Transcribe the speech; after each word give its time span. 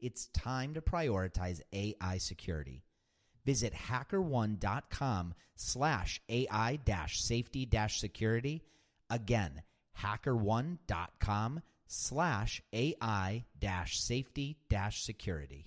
it's 0.00 0.26
time 0.26 0.74
to 0.74 0.80
prioritize 0.80 1.60
AI 1.72 2.18
security. 2.18 2.84
Visit 3.44 3.72
hackerone.com 3.72 5.34
slash 5.56 6.20
AI 6.28 6.78
dash 6.84 7.22
safety 7.22 7.64
dash 7.64 7.98
security. 8.00 8.62
Again, 9.10 9.62
hackerone.com 10.02 11.62
slash 11.86 12.62
AI 12.72 13.44
dash 13.58 13.98
safety 13.98 14.58
dash 14.68 15.02
security. 15.02 15.66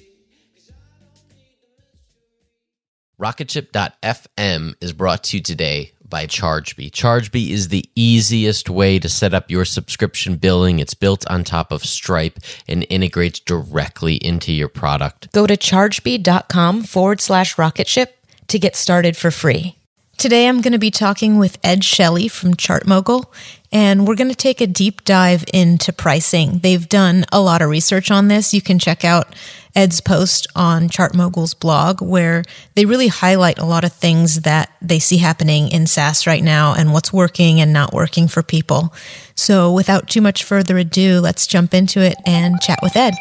Rocketship.fm 3.21 4.73
is 4.81 4.93
brought 4.93 5.25
to 5.25 5.37
you 5.37 5.43
today 5.43 5.91
by 6.03 6.25
Chargebee. 6.25 6.89
Chargebee 6.89 7.51
is 7.51 7.67
the 7.67 7.87
easiest 7.95 8.67
way 8.67 8.97
to 8.97 9.07
set 9.07 9.35
up 9.35 9.51
your 9.51 9.63
subscription 9.63 10.37
billing. 10.37 10.79
It's 10.79 10.95
built 10.95 11.29
on 11.29 11.43
top 11.43 11.71
of 11.71 11.85
Stripe 11.85 12.39
and 12.67 12.83
integrates 12.89 13.39
directly 13.39 14.15
into 14.15 14.51
your 14.51 14.69
product. 14.69 15.31
Go 15.33 15.45
to 15.45 15.55
chargebee.com 15.55 16.81
forward 16.81 17.21
slash 17.21 17.59
rocketship 17.59 18.17
to 18.47 18.57
get 18.57 18.75
started 18.75 19.15
for 19.15 19.29
free. 19.29 19.75
Today 20.17 20.47
I'm 20.47 20.61
going 20.61 20.73
to 20.73 20.79
be 20.79 20.91
talking 20.91 21.37
with 21.37 21.59
Ed 21.63 21.83
Shelley 21.83 22.27
from 22.27 22.55
ChartMogul, 22.55 23.25
and 23.71 24.07
we're 24.07 24.15
going 24.15 24.29
to 24.29 24.35
take 24.35 24.61
a 24.61 24.67
deep 24.67 25.03
dive 25.03 25.45
into 25.53 25.93
pricing. 25.93 26.59
They've 26.59 26.89
done 26.89 27.25
a 27.31 27.39
lot 27.39 27.61
of 27.61 27.69
research 27.69 28.09
on 28.09 28.29
this. 28.29 28.51
You 28.53 28.61
can 28.61 28.79
check 28.79 29.05
out 29.05 29.33
Ed's 29.75 30.01
post 30.01 30.47
on 30.55 30.89
ChartMogul's 30.89 31.53
blog, 31.53 32.01
where 32.01 32.43
they 32.75 32.85
really 32.85 33.07
highlight 33.07 33.59
a 33.59 33.65
lot 33.65 33.83
of 33.83 33.93
things 33.93 34.41
that 34.41 34.71
they 34.81 34.99
see 34.99 35.17
happening 35.17 35.69
in 35.69 35.87
SaaS 35.87 36.27
right 36.27 36.43
now 36.43 36.73
and 36.73 36.93
what's 36.93 37.13
working 37.13 37.61
and 37.61 37.71
not 37.71 37.93
working 37.93 38.27
for 38.27 38.43
people. 38.43 38.93
So, 39.35 39.71
without 39.71 40.09
too 40.09 40.21
much 40.21 40.43
further 40.43 40.77
ado, 40.77 41.19
let's 41.19 41.47
jump 41.47 41.73
into 41.73 42.01
it 42.01 42.15
and 42.25 42.59
chat 42.61 42.79
with 42.83 42.95
Ed. 42.95 43.13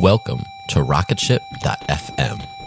Welcome 0.00 0.40
to 0.70 0.80
Rocketship.fm 0.80 2.59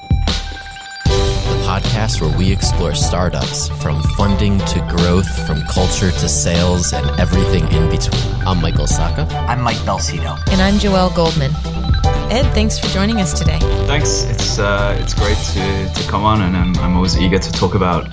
podcast 1.73 2.21
where 2.21 2.37
we 2.37 2.51
explore 2.51 2.93
startups 2.93 3.67
from 3.81 3.99
funding 4.15 4.59
to 4.59 4.79
growth, 4.95 5.27
from 5.47 5.59
culture 5.63 6.11
to 6.11 6.29
sales, 6.29 6.93
and 6.93 7.05
everything 7.19 7.63
in 7.71 7.89
between. 7.89 8.31
I'm 8.45 8.61
Michael 8.61 8.85
Sacca. 8.85 9.25
I'm 9.47 9.61
Mike 9.61 9.77
Belsito. 9.77 10.37
And 10.51 10.61
I'm 10.61 10.75
Joelle 10.75 11.15
Goldman. 11.15 11.51
Ed, 12.31 12.43
thanks 12.53 12.77
for 12.77 12.85
joining 12.89 13.19
us 13.21 13.33
today. 13.33 13.57
Thanks. 13.87 14.23
It's 14.25 14.59
uh, 14.59 14.95
it's 14.99 15.15
great 15.15 15.37
to, 15.53 15.91
to 15.95 16.07
come 16.07 16.23
on, 16.23 16.41
and 16.41 16.55
I'm, 16.55 16.77
I'm 16.77 16.95
always 16.95 17.17
eager 17.17 17.39
to 17.39 17.51
talk 17.51 17.73
about 17.73 18.05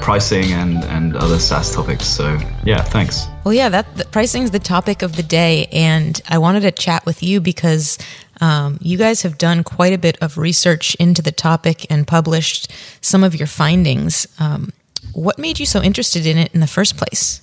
pricing 0.00 0.52
and, 0.52 0.84
and 0.84 1.16
other 1.16 1.38
SaaS 1.38 1.74
topics. 1.74 2.06
So 2.06 2.38
yeah, 2.64 2.82
thanks. 2.82 3.26
Well, 3.44 3.54
yeah, 3.54 3.68
that 3.68 4.10
pricing 4.12 4.42
is 4.42 4.50
the 4.50 4.58
topic 4.58 5.02
of 5.02 5.16
the 5.16 5.22
day, 5.22 5.66
and 5.72 6.20
I 6.28 6.38
wanted 6.38 6.60
to 6.60 6.72
chat 6.72 7.06
with 7.06 7.22
you 7.22 7.40
because 7.40 7.98
um, 8.40 8.78
you 8.80 8.98
guys 8.98 9.22
have 9.22 9.38
done 9.38 9.64
quite 9.64 9.92
a 9.92 9.98
bit 9.98 10.18
of 10.20 10.38
research 10.38 10.94
into 10.96 11.22
the 11.22 11.32
topic 11.32 11.86
and 11.90 12.06
published 12.06 12.72
some 13.00 13.24
of 13.24 13.34
your 13.34 13.46
findings. 13.46 14.26
Um, 14.38 14.72
what 15.12 15.38
made 15.38 15.58
you 15.58 15.66
so 15.66 15.82
interested 15.82 16.26
in 16.26 16.36
it 16.36 16.52
in 16.54 16.60
the 16.60 16.66
first 16.66 16.96
place? 16.96 17.40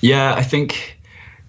Yeah, 0.00 0.34
I 0.34 0.42
think 0.42 0.98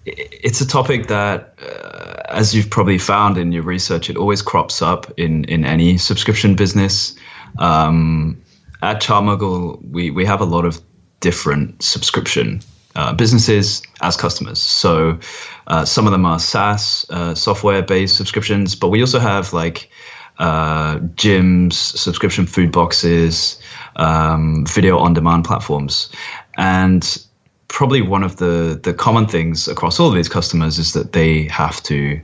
it's 0.06 0.60
a 0.60 0.66
topic 0.66 1.08
that, 1.08 1.58
uh, 1.60 2.22
as 2.28 2.54
you've 2.54 2.70
probably 2.70 2.98
found 2.98 3.38
in 3.38 3.52
your 3.52 3.64
research, 3.64 4.08
it 4.08 4.16
always 4.16 4.42
crops 4.42 4.80
up 4.82 5.12
in 5.18 5.44
in 5.44 5.64
any 5.64 5.98
subscription 5.98 6.54
business. 6.54 7.16
Um, 7.58 8.40
at 8.82 9.00
ChartMogul, 9.00 9.90
we, 9.90 10.10
we 10.10 10.24
have 10.24 10.40
a 10.40 10.44
lot 10.44 10.64
of 10.64 10.80
different 11.20 11.82
subscription 11.82 12.60
uh, 12.94 13.12
businesses 13.12 13.82
as 14.00 14.16
customers. 14.16 14.58
So 14.58 15.18
uh, 15.66 15.84
some 15.84 16.06
of 16.06 16.12
them 16.12 16.24
are 16.24 16.38
SaaS, 16.38 17.06
uh, 17.10 17.34
software 17.34 17.82
based 17.82 18.16
subscriptions, 18.16 18.74
but 18.74 18.88
we 18.88 19.00
also 19.00 19.18
have 19.18 19.52
like 19.52 19.90
uh, 20.38 20.98
gyms, 21.14 21.74
subscription 21.74 22.46
food 22.46 22.72
boxes, 22.72 23.60
um, 23.96 24.66
video 24.66 24.98
on 24.98 25.14
demand 25.14 25.44
platforms. 25.44 26.10
And 26.56 27.22
probably 27.68 28.00
one 28.00 28.22
of 28.22 28.36
the 28.36 28.80
the 28.82 28.94
common 28.94 29.26
things 29.26 29.68
across 29.68 29.98
all 30.00 30.08
of 30.08 30.14
these 30.14 30.28
customers 30.28 30.78
is 30.78 30.92
that 30.92 31.12
they 31.12 31.44
have 31.44 31.82
to 31.84 32.20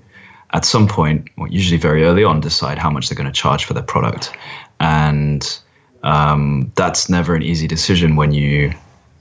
at 0.54 0.64
some 0.64 0.86
point, 0.86 1.28
or 1.38 1.48
usually 1.48 1.78
very 1.78 2.04
early 2.04 2.24
on, 2.24 2.40
decide 2.40 2.78
how 2.78 2.90
much 2.90 3.08
they're 3.08 3.16
going 3.16 3.32
to 3.32 3.40
charge 3.40 3.64
for 3.64 3.74
their 3.74 3.82
product, 3.82 4.32
and 4.80 5.58
um, 6.02 6.70
that's 6.74 7.08
never 7.08 7.34
an 7.34 7.42
easy 7.42 7.66
decision 7.66 8.16
when 8.16 8.32
you 8.32 8.72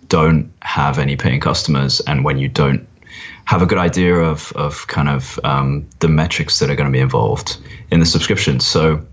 don't 0.08 0.52
have 0.62 1.00
any 1.00 1.16
paying 1.16 1.40
customers 1.40 2.02
and 2.02 2.26
when 2.26 2.38
you 2.38 2.48
don't 2.48 2.88
have 3.46 3.62
a 3.62 3.66
good 3.66 3.78
idea 3.78 4.16
of 4.16 4.52
of 4.56 4.88
kind 4.88 5.10
of 5.10 5.40
um, 5.44 5.88
the 6.00 6.08
metrics 6.08 6.60
that 6.60 6.70
are 6.70 6.76
going 6.76 6.88
to 6.88 6.92
be 6.92 7.00
involved 7.00 7.58
in 7.92 8.00
the 8.00 8.06
subscription. 8.06 8.60
So, 8.60 9.06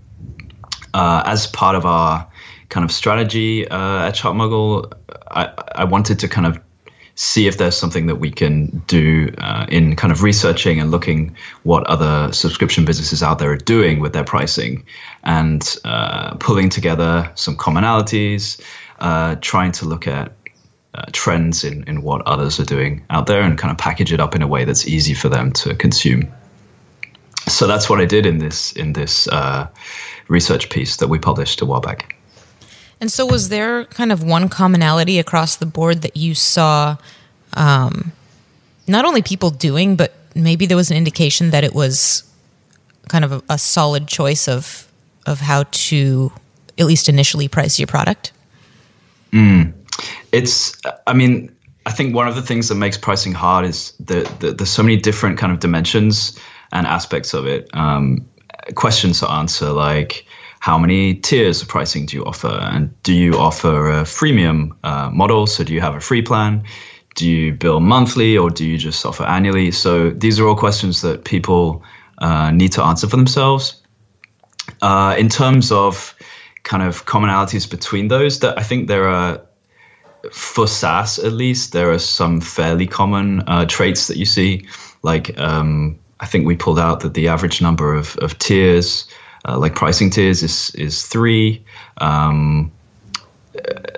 uh, 0.93 1.23
as 1.25 1.47
part 1.47 1.75
of 1.75 1.85
our 1.85 2.27
kind 2.69 2.83
of 2.83 2.91
strategy 2.91 3.67
uh, 3.67 4.07
at 4.07 4.15
ChartMogul, 4.15 4.93
I, 5.31 5.51
I 5.75 5.83
wanted 5.83 6.19
to 6.19 6.27
kind 6.27 6.47
of 6.47 6.59
see 7.19 7.47
if 7.47 7.57
there's 7.57 7.75
something 7.75 8.05
that 8.05 8.15
we 8.15 8.31
can 8.31 8.67
do 8.87 9.29
uh, 9.39 9.65
in 9.67 9.93
kind 9.97 10.09
of 10.09 10.23
researching 10.23 10.79
and 10.79 10.89
looking 10.89 11.35
what 11.63 11.85
other 11.87 12.31
subscription 12.31 12.85
businesses 12.85 13.21
out 13.21 13.39
there 13.39 13.51
are 13.51 13.57
doing 13.57 13.99
with 13.99 14.13
their 14.13 14.23
pricing 14.23 14.85
and 15.25 15.75
uh, 15.83 16.33
pulling 16.35 16.69
together 16.69 17.29
some 17.35 17.57
commonalities, 17.57 18.61
uh, 18.99 19.35
trying 19.41 19.73
to 19.73 19.83
look 19.83 20.07
at 20.07 20.31
uh, 20.93 21.03
trends 21.11 21.65
in, 21.65 21.83
in 21.89 22.03
what 22.03 22.25
others 22.25 22.57
are 22.57 22.63
doing 22.63 23.03
out 23.09 23.27
there 23.27 23.41
and 23.41 23.57
kind 23.57 23.69
of 23.69 23.77
package 23.77 24.13
it 24.13 24.21
up 24.21 24.33
in 24.33 24.41
a 24.41 24.47
way 24.47 24.63
that's 24.63 24.87
easy 24.87 25.13
for 25.13 25.27
them 25.27 25.51
to 25.51 25.75
consume. 25.75 26.31
So 27.47 27.67
that's 27.67 27.89
what 27.89 27.99
I 27.99 28.05
did 28.05 28.25
in 28.25 28.37
this 28.37 28.71
in 28.73 28.93
this 28.93 29.27
uh, 29.27 29.67
research 30.29 30.69
piece 30.69 30.95
that 30.97 31.09
we 31.09 31.19
published 31.19 31.59
a 31.59 31.65
while 31.65 31.81
back. 31.81 32.15
And 33.01 33.11
so, 33.11 33.25
was 33.25 33.49
there 33.49 33.85
kind 33.85 34.11
of 34.11 34.23
one 34.23 34.49
commonality 34.49 35.19
across 35.19 35.55
the 35.55 35.65
board 35.65 36.01
that 36.01 36.17
you 36.17 36.35
saw, 36.35 36.97
um, 37.53 38.11
not 38.87 39.05
only 39.05 39.21
people 39.21 39.49
doing, 39.49 39.95
but 39.95 40.13
maybe 40.35 40.65
there 40.65 40.77
was 40.77 40.91
an 40.91 40.97
indication 40.97 41.51
that 41.51 41.63
it 41.63 41.73
was 41.73 42.23
kind 43.07 43.23
of 43.23 43.31
a, 43.31 43.41
a 43.49 43.57
solid 43.57 44.07
choice 44.07 44.47
of 44.47 44.89
of 45.25 45.39
how 45.39 45.63
to 45.71 46.31
at 46.79 46.85
least 46.85 47.09
initially 47.09 47.47
price 47.47 47.77
your 47.77 47.87
product? 47.87 48.31
Mm. 49.31 49.73
It's, 50.31 50.75
I 51.05 51.13
mean, 51.13 51.55
I 51.85 51.91
think 51.91 52.15
one 52.15 52.27
of 52.27 52.35
the 52.35 52.41
things 52.41 52.69
that 52.69 52.75
makes 52.75 52.97
pricing 52.97 53.33
hard 53.33 53.65
is 53.65 53.91
that 53.99 54.39
the, 54.39 54.53
there's 54.53 54.69
so 54.69 54.81
many 54.81 54.95
different 54.95 55.37
kind 55.37 55.51
of 55.51 55.59
dimensions 55.59 56.39
and 56.71 56.87
aspects 56.87 57.33
of 57.33 57.45
it. 57.45 57.69
Um, 57.73 58.25
questions 58.75 59.19
to 59.19 59.29
answer 59.29 59.71
like 59.71 60.25
how 60.59 60.77
many 60.77 61.15
tiers 61.15 61.61
of 61.61 61.67
pricing 61.67 62.05
do 62.05 62.17
you 62.17 62.25
offer? 62.25 62.59
And 62.61 62.91
do 63.03 63.13
you 63.13 63.33
offer 63.33 63.89
a 63.89 64.03
freemium 64.03 64.75
uh, 64.83 65.09
model? 65.09 65.47
So 65.47 65.63
do 65.63 65.73
you 65.73 65.81
have 65.81 65.95
a 65.95 66.01
free 66.01 66.21
plan? 66.21 66.63
Do 67.15 67.29
you 67.29 67.53
bill 67.53 67.79
monthly 67.79 68.37
or 68.37 68.49
do 68.49 68.65
you 68.65 68.77
just 68.77 69.05
offer 69.05 69.23
annually? 69.23 69.71
So 69.71 70.11
these 70.11 70.39
are 70.39 70.47
all 70.47 70.55
questions 70.55 71.01
that 71.01 71.25
people 71.25 71.83
uh, 72.19 72.51
need 72.51 72.73
to 72.73 72.83
answer 72.83 73.07
for 73.07 73.15
themselves. 73.15 73.81
Uh, 74.81 75.15
in 75.17 75.29
terms 75.29 75.71
of 75.71 76.13
kind 76.63 76.83
of 76.83 77.05
commonalities 77.05 77.69
between 77.69 78.09
those, 78.09 78.39
that 78.39 78.57
I 78.57 78.63
think 78.63 78.87
there 78.87 79.07
are 79.07 79.41
for 80.31 80.67
SaaS 80.67 81.17
at 81.19 81.31
least, 81.31 81.71
there 81.71 81.91
are 81.91 81.99
some 81.99 82.41
fairly 82.41 82.85
common 82.85 83.41
uh, 83.47 83.65
traits 83.65 84.07
that 84.07 84.17
you 84.17 84.25
see. 84.25 84.67
Like 85.01 85.37
um, 85.39 85.97
I 86.19 86.25
think 86.25 86.45
we 86.45 86.57
pulled 86.57 86.79
out 86.79 86.99
that 86.99 87.13
the 87.13 87.29
average 87.29 87.61
number 87.61 87.95
of, 87.95 88.17
of 88.17 88.37
tiers 88.37 89.07
uh, 89.47 89.57
like 89.57 89.75
pricing 89.75 90.09
tiers 90.09 90.43
is 90.43 90.73
is 90.75 91.03
three. 91.03 91.63
Um, 91.97 92.71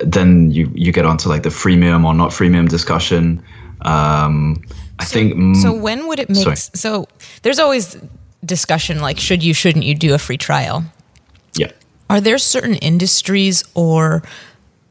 then 0.02 0.52
you 0.52 0.72
you 0.74 0.92
get 0.92 1.06
onto 1.06 1.30
like 1.30 1.44
the 1.44 1.50
freemium 1.50 2.06
or 2.06 2.14
not 2.14 2.32
freemium 2.32 2.70
discussion. 2.70 3.44
Um, 3.82 4.62
I 5.00 5.06
so, 5.06 5.14
think. 5.14 5.56
So 5.58 5.74
when 5.74 6.08
would 6.08 6.20
it 6.20 6.30
make? 6.30 6.44
Sorry. 6.44 6.56
So 6.56 7.08
there's 7.42 7.60
always 7.60 7.98
discussion 8.44 9.02
like 9.02 9.20
should 9.20 9.44
you 9.44 9.54
shouldn't 9.54 9.86
you 9.86 9.96
do 9.96 10.14
a 10.14 10.18
free 10.18 10.38
trial? 10.38 10.84
Yeah. 11.56 11.72
Are 12.10 12.22
there 12.22 12.38
certain 12.38 12.76
industries 12.76 13.64
or 13.74 14.24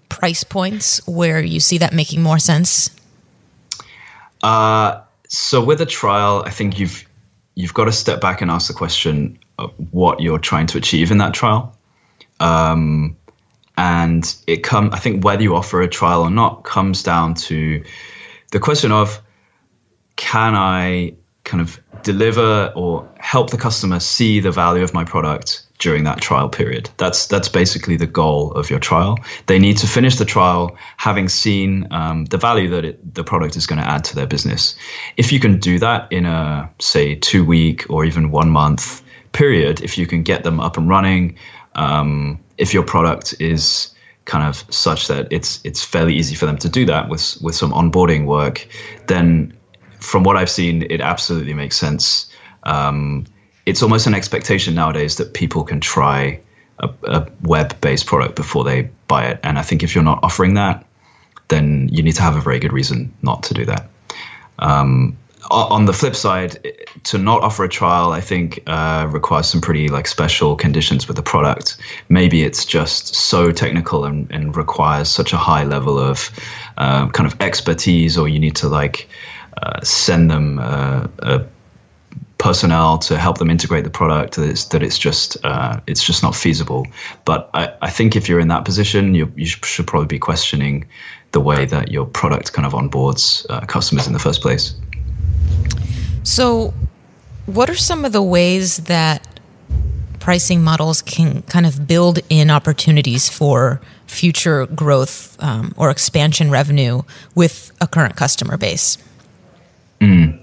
price 0.09 0.45
points 0.45 1.07
where 1.07 1.41
you 1.41 1.61
see 1.61 1.79
that 1.79 1.93
making 1.93 2.23
more 2.23 2.39
sense? 2.39 2.91
Uh, 4.43 5.01
so 5.29 5.63
with 5.63 5.81
a 5.81 5.87
trial, 5.87 6.43
I 6.47 6.51
think 6.51 6.79
you've 6.79 7.07
you've 7.55 7.75
got 7.75 7.85
to 7.85 7.93
step 7.93 8.21
back 8.21 8.41
and 8.41 8.51
ask 8.51 8.69
the 8.69 8.75
question: 8.75 9.39
what 9.91 10.21
you're 10.21 10.39
trying 10.39 10.67
to 10.69 10.79
achieve 10.79 11.11
in 11.11 11.19
that 11.19 11.35
trial. 11.35 11.77
Um, 12.39 13.17
and 13.77 14.37
it 14.47 14.63
come 14.63 14.91
I 14.93 14.99
think 14.99 15.25
whether 15.25 15.43
you 15.43 15.57
offer 15.57 15.81
a 15.81 15.89
trial 15.89 16.23
or 16.23 16.31
not 16.31 16.65
comes 16.65 17.03
down 17.03 17.35
to 17.35 17.83
the 18.51 18.61
question 18.61 18.93
of 18.93 19.23
can 20.17 20.55
I 20.55 21.15
kind 21.45 21.61
of 21.61 21.81
deliver 22.03 22.73
or 22.77 23.09
help 23.19 23.51
the 23.51 23.57
customer 23.57 24.01
see 24.01 24.41
the 24.41 24.51
value 24.51 24.83
of 24.83 24.95
my 24.95 25.05
product 25.05 25.67
during 25.79 26.05
that 26.05 26.21
trial 26.21 26.49
period. 26.49 26.91
That's 26.99 27.27
that's 27.27 27.49
basically 27.49 27.97
the 27.97 28.07
goal 28.07 28.53
of 28.53 28.71
your 28.71 28.79
trial. 28.79 29.19
They 29.47 29.59
need 29.59 29.79
to 29.79 29.87
finish 29.87 30.17
the 30.17 30.25
trial 30.25 30.77
having 30.97 31.29
seen 31.29 31.89
um, 31.91 32.27
the 32.27 32.39
value 32.39 32.69
that 32.69 32.85
it, 32.85 33.15
the 33.15 33.25
product 33.25 33.57
is 33.57 33.67
going 33.67 33.81
to 33.81 33.89
add 33.89 34.05
to 34.05 34.15
their 34.15 34.27
business. 34.27 34.77
If 35.17 35.33
you 35.33 35.41
can 35.41 35.59
do 35.59 35.79
that 35.79 36.13
in 36.13 36.27
a 36.27 36.71
say 36.79 37.15
two 37.15 37.45
week 37.45 37.87
or 37.89 38.05
even 38.05 38.31
one 38.31 38.51
month 38.51 39.03
period, 39.33 39.81
if 39.81 39.97
you 39.99 40.07
can 40.07 40.23
get 40.23 40.45
them 40.45 40.61
up 40.61 40.77
and 40.77 40.89
running, 40.89 41.37
um, 41.75 42.39
if 42.59 42.75
your 42.75 42.83
product 42.83 43.35
is 43.41 43.95
kind 44.25 44.45
of 44.45 44.65
such 44.73 45.09
that 45.09 45.27
it's 45.33 45.61
it's 45.65 45.83
fairly 45.83 46.15
easy 46.15 46.35
for 46.35 46.47
them 46.47 46.59
to 46.59 46.69
do 46.69 46.85
that 46.87 47.09
with 47.09 47.39
with 47.43 47.55
some 47.55 47.73
onboarding 47.73 48.27
work, 48.27 48.67
then 49.07 49.57
from 49.99 50.23
what 50.25 50.37
I've 50.37 50.51
seen, 50.51 50.87
it 50.91 51.01
absolutely 51.01 51.55
makes 51.55 51.77
sense. 51.77 52.31
Um, 52.65 53.27
it's 53.67 53.83
almost 53.83 54.07
an 54.07 54.15
expectation 54.15 54.75
nowadays 54.75 55.17
that 55.17 55.35
people 55.35 55.65
can 55.65 55.81
try 55.81 56.41
a, 56.79 56.89
a 57.05 57.27
web-based 57.43 58.07
product 58.07 58.37
before 58.37 58.65
they 58.65 58.91
buy 59.09 59.27
it, 59.27 59.41
and 59.43 59.59
I 59.59 59.63
think 59.63 59.83
if 59.83 59.95
you're 59.95 60.05
not 60.05 60.21
offering 60.23 60.55
that, 60.55 60.85
then 61.49 61.89
you 61.93 62.03
need 62.03 62.15
to 62.15 62.23
have 62.23 62.37
a 62.37 62.41
very 62.41 62.59
good 62.59 62.73
reason 62.73 63.13
not 63.23 63.43
to 63.45 63.55
do 63.55 63.65
that. 63.67 63.89
Um, 64.59 65.17
on 65.51 65.87
the 65.87 65.93
flip 65.93 66.15
side, 66.15 66.59
to 67.05 67.19
not 67.19 67.43
offer 67.43 67.65
a 67.65 67.69
trial, 67.69 68.13
I 68.13 68.21
think 68.21 68.63
uh, 68.67 69.09
requires 69.11 69.49
some 69.49 69.61
pretty 69.61 69.89
like 69.89 70.07
special 70.07 70.57
conditions 70.57 71.09
with 71.09 71.17
the 71.17 71.23
product. 71.23 71.77
Maybe 72.09 72.43
it's 72.45 72.65
just 72.65 73.15
so 73.15 73.53
technical 73.53 74.05
and, 74.05 74.31
and 74.31 74.57
requires 74.57 75.09
such 75.09 75.33
a 75.33 75.37
high 75.37 75.65
level 75.65 75.99
of 75.99 76.31
uh, 76.79 77.09
kind 77.09 77.31
of 77.31 77.41
expertise, 77.41 78.17
or 78.17 78.29
you 78.29 78.39
need 78.39 78.57
to 78.57 78.69
like 78.69 79.09
uh, 79.63 79.81
send 79.83 80.31
them 80.31 80.59
uh, 80.59 81.09
personnel 82.39 82.99
to 82.99 83.19
help 83.19 83.39
them 83.39 83.51
integrate 83.51 83.85
the 83.85 83.91
product. 83.91 84.37
That 84.37 84.49
it's, 84.49 84.65
that 84.67 84.83
it's 84.83 84.99
just 84.99 85.37
uh, 85.45 85.81
it's 85.87 86.05
just 86.05 86.23
not 86.23 86.35
feasible. 86.35 86.87
But 87.25 87.51
I, 87.55 87.73
I 87.83 87.91
think 87.91 88.17
if 88.17 88.29
you're 88.29 88.41
in 88.41 88.49
that 88.49 88.65
position, 88.65 89.15
you 89.15 89.33
you 89.37 89.47
should 89.47 89.87
probably 89.87 90.07
be 90.07 90.19
questioning 90.19 90.87
the 91.33 91.41
way 91.41 91.65
that 91.65 91.91
your 91.91 92.07
product 92.07 92.53
kind 92.53 92.67
of 92.67 92.73
onboards 92.73 93.47
uh, 93.51 93.65
customers 93.67 94.07
in 94.07 94.13
the 94.13 94.19
first 94.19 94.41
place. 94.43 94.75
So, 96.23 96.75
what 97.47 97.69
are 97.69 97.77
some 97.77 98.05
of 98.05 98.13
the 98.13 98.23
ways 98.23 98.79
that 98.85 99.27
pricing 100.21 100.63
models 100.63 101.03
can 101.03 101.43
kind 101.43 101.67
of 101.67 101.87
build 101.87 102.21
in 102.29 102.51
opportunities 102.51 103.29
for 103.29 103.81
future 104.07 104.67
growth 104.67 105.37
um, 105.41 105.73
or 105.77 105.91
expansion 105.91 106.51
revenue 106.51 107.03
with 107.35 107.73
a 107.81 107.87
current 107.87 108.17
customer 108.17 108.57
base? 108.57 108.99
Mm. 110.01 110.39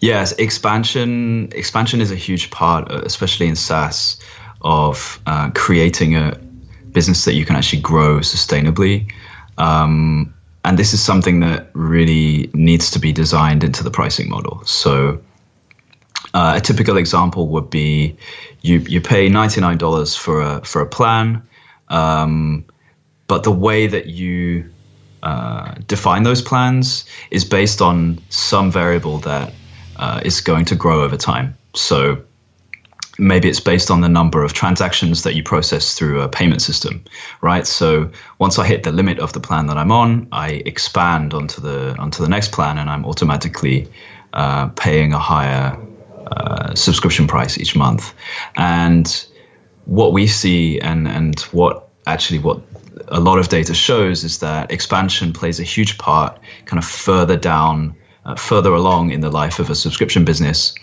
Yes, 0.00 0.32
expansion 0.32 1.48
expansion 1.52 2.00
is 2.00 2.10
a 2.10 2.16
huge 2.16 2.50
part, 2.50 2.90
uh, 2.90 3.02
especially 3.04 3.46
in 3.48 3.56
SaaS, 3.56 4.18
of 4.62 5.20
uh, 5.26 5.50
creating 5.54 6.16
a 6.16 6.38
business 6.92 7.24
that 7.24 7.34
you 7.34 7.44
can 7.44 7.56
actually 7.56 7.82
grow 7.82 8.20
sustainably. 8.20 9.10
Um, 9.58 10.34
and 10.66 10.76
this 10.76 10.92
is 10.92 11.00
something 11.00 11.40
that 11.40 11.70
really 11.74 12.50
needs 12.52 12.90
to 12.90 12.98
be 12.98 13.12
designed 13.12 13.62
into 13.62 13.84
the 13.84 13.90
pricing 13.90 14.28
model. 14.28 14.62
So 14.64 15.22
uh, 16.34 16.54
a 16.56 16.60
typical 16.60 16.96
example 16.96 17.46
would 17.48 17.70
be 17.70 18.16
you 18.62 18.80
you 18.80 19.00
pay 19.00 19.28
ninety 19.28 19.60
nine 19.60 19.78
dollars 19.78 20.16
for 20.16 20.42
a 20.42 20.60
for 20.64 20.82
a 20.82 20.86
plan, 20.86 21.40
um, 21.88 22.64
but 23.28 23.44
the 23.44 23.52
way 23.52 23.86
that 23.86 24.06
you 24.06 24.68
uh, 25.22 25.74
define 25.86 26.24
those 26.24 26.42
plans 26.42 27.04
is 27.30 27.44
based 27.44 27.80
on 27.80 28.18
some 28.28 28.72
variable 28.72 29.18
that 29.18 29.52
uh, 29.96 30.20
is 30.24 30.40
going 30.40 30.64
to 30.64 30.74
grow 30.74 31.02
over 31.02 31.16
time. 31.16 31.56
So 31.74 32.25
maybe 33.18 33.48
it's 33.48 33.60
based 33.60 33.90
on 33.90 34.00
the 34.00 34.08
number 34.08 34.42
of 34.42 34.52
transactions 34.52 35.22
that 35.22 35.34
you 35.34 35.42
process 35.42 35.94
through 35.94 36.20
a 36.20 36.28
payment 36.28 36.62
system, 36.62 37.02
right? 37.40 37.66
So 37.66 38.10
once 38.38 38.58
I 38.58 38.66
hit 38.66 38.82
the 38.82 38.92
limit 38.92 39.18
of 39.18 39.32
the 39.32 39.40
plan 39.40 39.66
that 39.66 39.78
I'm 39.78 39.92
on, 39.92 40.28
I 40.32 40.62
expand 40.66 41.34
onto 41.34 41.60
the 41.60 41.96
onto 41.98 42.22
the 42.22 42.28
next 42.28 42.52
plan, 42.52 42.78
and 42.78 42.90
I'm 42.90 43.04
automatically 43.04 43.88
uh, 44.32 44.68
paying 44.68 45.12
a 45.12 45.18
higher 45.18 45.78
uh, 46.26 46.74
subscription 46.74 47.26
price 47.26 47.58
each 47.58 47.76
month. 47.76 48.14
And 48.56 49.26
what 49.86 50.12
we 50.12 50.26
see, 50.26 50.78
and 50.80 51.08
and 51.08 51.40
what 51.52 51.88
actually 52.06 52.38
what 52.38 52.60
a 53.08 53.20
lot 53.20 53.38
of 53.38 53.48
data 53.48 53.74
shows 53.74 54.24
is 54.24 54.38
that 54.38 54.70
expansion 54.70 55.32
plays 55.32 55.60
a 55.60 55.64
huge 55.64 55.98
part 55.98 56.38
kind 56.64 56.78
of 56.78 56.84
further 56.84 57.36
down, 57.36 57.94
uh, 58.24 58.34
further 58.34 58.72
along 58.74 59.10
in 59.10 59.20
the 59.20 59.30
life 59.30 59.58
of 59.58 59.70
a 59.70 59.74
subscription 59.74 60.24
business 60.24 60.74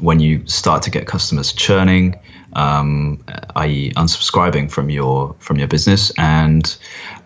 when 0.00 0.20
you 0.20 0.46
start 0.46 0.82
to 0.82 0.90
get 0.90 1.06
customers 1.06 1.52
churning, 1.52 2.18
um, 2.54 3.22
i.e., 3.56 3.92
unsubscribing 3.96 4.70
from 4.70 4.90
your 4.90 5.34
from 5.38 5.58
your 5.58 5.68
business, 5.68 6.12
and 6.18 6.76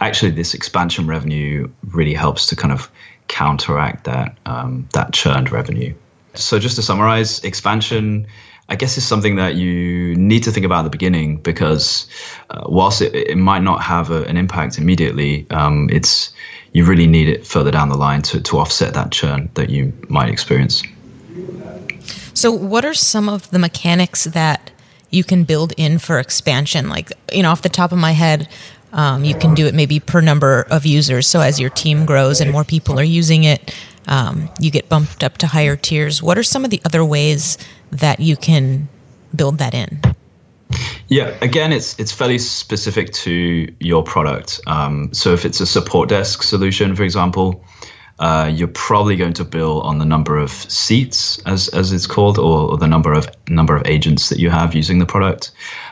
actually 0.00 0.30
this 0.30 0.54
expansion 0.54 1.06
revenue 1.06 1.70
really 1.88 2.14
helps 2.14 2.46
to 2.46 2.56
kind 2.56 2.72
of 2.72 2.90
counteract 3.28 4.04
that 4.04 4.36
um, 4.46 4.88
that 4.92 5.12
churned 5.12 5.50
revenue. 5.50 5.94
So 6.34 6.58
just 6.58 6.76
to 6.76 6.82
summarize, 6.82 7.42
expansion 7.44 8.26
I 8.68 8.74
guess 8.74 8.98
is 8.98 9.06
something 9.06 9.36
that 9.36 9.54
you 9.54 10.16
need 10.16 10.42
to 10.42 10.50
think 10.50 10.66
about 10.66 10.80
at 10.80 10.84
the 10.84 10.90
beginning 10.90 11.36
because 11.36 12.08
uh, 12.50 12.64
whilst 12.66 13.00
it, 13.00 13.14
it, 13.14 13.38
might 13.38 13.62
not 13.62 13.80
have 13.80 14.10
a, 14.10 14.24
an 14.24 14.36
impact 14.36 14.76
immediately, 14.76 15.46
um, 15.50 15.88
it's 15.92 16.32
you 16.72 16.84
really 16.84 17.06
need 17.06 17.28
it 17.28 17.46
further 17.46 17.70
down 17.70 17.88
the 17.90 17.96
line 17.96 18.22
to, 18.22 18.40
to 18.40 18.58
offset 18.58 18.92
that 18.94 19.12
churn 19.12 19.48
that 19.54 19.70
you 19.70 19.92
might 20.08 20.28
experience. 20.28 20.82
So, 22.36 22.52
what 22.52 22.84
are 22.84 22.92
some 22.92 23.30
of 23.30 23.50
the 23.50 23.58
mechanics 23.58 24.24
that 24.24 24.70
you 25.08 25.24
can 25.24 25.44
build 25.44 25.72
in 25.78 25.98
for 25.98 26.18
expansion? 26.18 26.90
Like, 26.90 27.10
you 27.32 27.42
know, 27.42 27.50
off 27.50 27.62
the 27.62 27.70
top 27.70 27.92
of 27.92 27.98
my 27.98 28.12
head, 28.12 28.46
um, 28.92 29.24
you 29.24 29.34
can 29.34 29.54
do 29.54 29.66
it 29.66 29.72
maybe 29.72 30.00
per 30.00 30.20
number 30.20 30.66
of 30.70 30.84
users. 30.84 31.26
So, 31.26 31.40
as 31.40 31.58
your 31.58 31.70
team 31.70 32.04
grows 32.04 32.42
and 32.42 32.52
more 32.52 32.62
people 32.62 33.00
are 33.00 33.04
using 33.04 33.44
it, 33.44 33.74
um, 34.06 34.50
you 34.60 34.70
get 34.70 34.90
bumped 34.90 35.24
up 35.24 35.38
to 35.38 35.46
higher 35.46 35.76
tiers. 35.76 36.22
What 36.22 36.36
are 36.36 36.42
some 36.42 36.62
of 36.62 36.70
the 36.70 36.82
other 36.84 37.02
ways 37.02 37.56
that 37.90 38.20
you 38.20 38.36
can 38.36 38.90
build 39.34 39.56
that 39.56 39.72
in? 39.72 40.02
Yeah, 41.08 41.34
again, 41.40 41.72
it's 41.72 41.98
it's 41.98 42.12
fairly 42.12 42.38
specific 42.38 43.14
to 43.14 43.74
your 43.80 44.02
product. 44.02 44.60
Um, 44.66 45.08
so 45.14 45.32
if 45.32 45.46
it's 45.46 45.60
a 45.60 45.66
support 45.66 46.10
desk 46.10 46.42
solution, 46.42 46.94
for 46.96 47.02
example, 47.02 47.64
uh, 48.18 48.50
you're 48.52 48.68
probably 48.68 49.16
going 49.16 49.34
to 49.34 49.44
bill 49.44 49.82
on 49.82 49.98
the 49.98 50.04
number 50.04 50.38
of 50.38 50.50
seats, 50.50 51.38
as 51.44 51.68
as 51.68 51.92
it's 51.92 52.06
called, 52.06 52.38
or, 52.38 52.70
or 52.70 52.78
the 52.78 52.86
number 52.86 53.12
of 53.12 53.28
number 53.48 53.76
of 53.76 53.86
agents 53.86 54.30
that 54.30 54.38
you 54.38 54.48
have 54.48 54.74
using 54.74 54.98
the 54.98 55.06
product. 55.06 55.50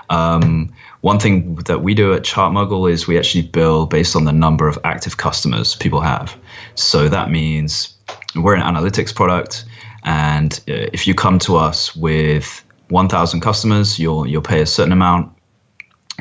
Um, 0.09 0.73
one 1.03 1.19
thing 1.19 1.57
that 1.67 1.83
we 1.83 1.95
do 1.95 2.15
at 2.15 2.23
ChartMogul 2.23 2.91
is 2.91 3.07
we 3.07 3.19
actually 3.19 3.43
bill 3.43 3.85
based 3.85 4.17
on 4.17 4.25
the 4.25 4.33
number 4.33 4.69
of 4.69 4.79
active 4.85 5.19
customers 5.19 5.77
people 5.77 6.01
have. 6.01 6.35
So 6.77 7.09
that 7.11 7.31
means 7.31 7.95
we're 8.35 8.55
an 8.55 8.63
analytics 8.63 9.15
product, 9.15 9.67
and 10.05 10.53
uh, 10.67 10.89
if 10.95 11.07
you 11.07 11.15
come 11.15 11.39
to 11.41 11.57
us 11.57 11.95
with 11.95 12.65
1,000 12.89 13.41
customers, 13.41 13.99
you'll 13.99 14.27
you'll 14.27 14.41
pay 14.41 14.63
a 14.63 14.67
certain 14.67 14.93
amount. 14.93 15.31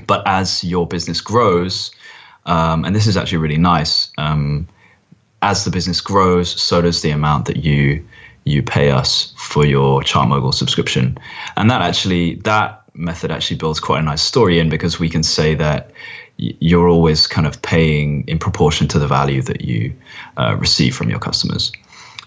But 0.05 0.23
as 0.25 0.65
your 0.65 0.85
business 0.85 1.21
grows, 1.21 1.91
um, 2.45 2.83
and 2.83 2.93
this 2.93 3.07
is 3.07 3.15
actually 3.15 3.37
really 3.37 3.57
nice. 3.57 4.11
Um, 4.17 4.67
as 5.43 5.65
the 5.65 5.71
business 5.71 6.01
grows, 6.01 6.49
so 6.59 6.81
does 6.81 7.01
the 7.01 7.11
amount 7.11 7.45
that 7.45 7.57
you 7.57 8.03
you 8.45 8.61
pay 8.61 8.91
us 8.91 9.33
for 9.37 9.65
your 9.65 10.01
ChartMogul 10.01 10.53
subscription, 10.53 11.17
and 11.55 11.69
that 11.69 11.81
actually 11.81 12.35
that 12.43 12.83
method 12.95 13.31
actually 13.31 13.57
builds 13.57 13.79
quite 13.79 13.99
a 13.99 14.03
nice 14.03 14.21
story 14.21 14.59
in 14.59 14.69
because 14.69 14.99
we 14.99 15.09
can 15.09 15.23
say 15.23 15.55
that 15.55 15.91
you're 16.37 16.87
always 16.87 17.27
kind 17.27 17.45
of 17.45 17.61
paying 17.61 18.23
in 18.27 18.39
proportion 18.39 18.87
to 18.87 18.99
the 18.99 19.07
value 19.07 19.41
that 19.41 19.61
you 19.61 19.93
uh, 20.37 20.55
receive 20.59 20.95
from 20.95 21.09
your 21.09 21.19
customers. 21.19 21.71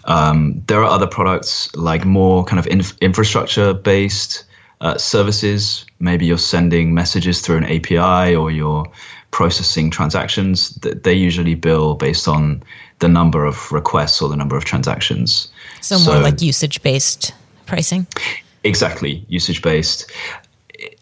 Um, 0.05 0.63
there 0.67 0.79
are 0.81 0.89
other 0.89 1.07
products 1.07 1.75
like 1.75 2.05
more 2.05 2.45
kind 2.45 2.59
of 2.59 2.67
inf- 2.67 2.97
infrastructure 2.99 3.73
based 3.73 4.45
uh, 4.79 4.97
services. 4.97 5.85
Maybe 5.99 6.25
you're 6.25 6.37
sending 6.37 6.93
messages 6.93 7.41
through 7.41 7.57
an 7.57 7.65
API 7.65 8.35
or 8.35 8.51
you're 8.51 8.85
processing 9.31 9.91
transactions. 9.91 10.69
That 10.81 11.03
they 11.03 11.13
usually 11.13 11.55
bill 11.55 11.95
based 11.95 12.27
on 12.27 12.63
the 12.99 13.07
number 13.07 13.45
of 13.45 13.71
requests 13.71 14.21
or 14.21 14.29
the 14.29 14.35
number 14.35 14.57
of 14.57 14.65
transactions. 14.65 15.49
So, 15.81 15.97
so 15.97 16.11
more 16.11 16.21
like 16.21 16.41
usage 16.41 16.81
based 16.81 17.33
pricing? 17.65 18.07
Exactly, 18.63 19.25
usage 19.27 19.61
based 19.61 20.11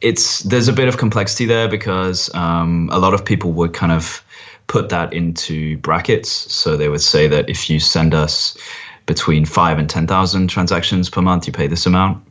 it's 0.02 0.44
there's 0.44 0.68
a 0.68 0.74
bit 0.74 0.88
of 0.88 0.98
complexity 0.98 1.46
there 1.46 1.68
because 1.68 2.34
um, 2.34 2.90
a 2.92 3.00
lot 3.00 3.14
of 3.14 3.26
people 3.26 3.52
would 3.54 3.74
kind 3.74 3.92
of 3.92 4.24
put 4.68 4.90
that 4.90 5.14
into 5.14 5.78
brackets. 5.78 6.30
So 6.32 6.78
they 6.78 6.90
would 6.90 7.02
say 7.02 7.28
that 7.28 7.50
if 7.50 7.70
you 7.70 7.80
send 7.80 8.14
us 8.14 8.58
between 9.06 9.46
five 9.46 9.78
and 9.78 9.90
ten 9.90 10.08
thousand 10.08 10.48
transactions 10.48 11.10
per 11.10 11.22
month, 11.22 11.48
you 11.48 11.54
pay 11.54 11.68
this 11.68 11.86
amount. 11.86 12.24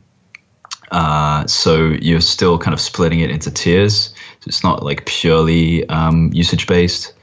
Uh, 0.91 1.45
so 1.47 1.87
you're 2.01 2.21
still 2.21 2.57
kind 2.57 2.73
of 2.73 2.79
splitting 2.79 3.19
it 3.19 3.29
into 3.29 3.51
tiers. 3.51 4.13
So 4.39 4.47
it's 4.47 4.63
not 4.63 4.83
like 4.83 5.05
purely 5.05 5.87
um, 5.89 6.31
usage 6.33 6.67
based, 6.67 7.13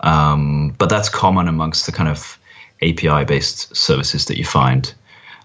um, 0.00 0.74
but 0.78 0.88
that's 0.88 1.08
common 1.08 1.48
amongst 1.48 1.86
the 1.86 1.92
kind 1.92 2.08
of 2.08 2.38
API 2.82 3.24
based 3.24 3.74
services 3.76 4.26
that 4.26 4.38
you 4.38 4.44
find. 4.44 4.92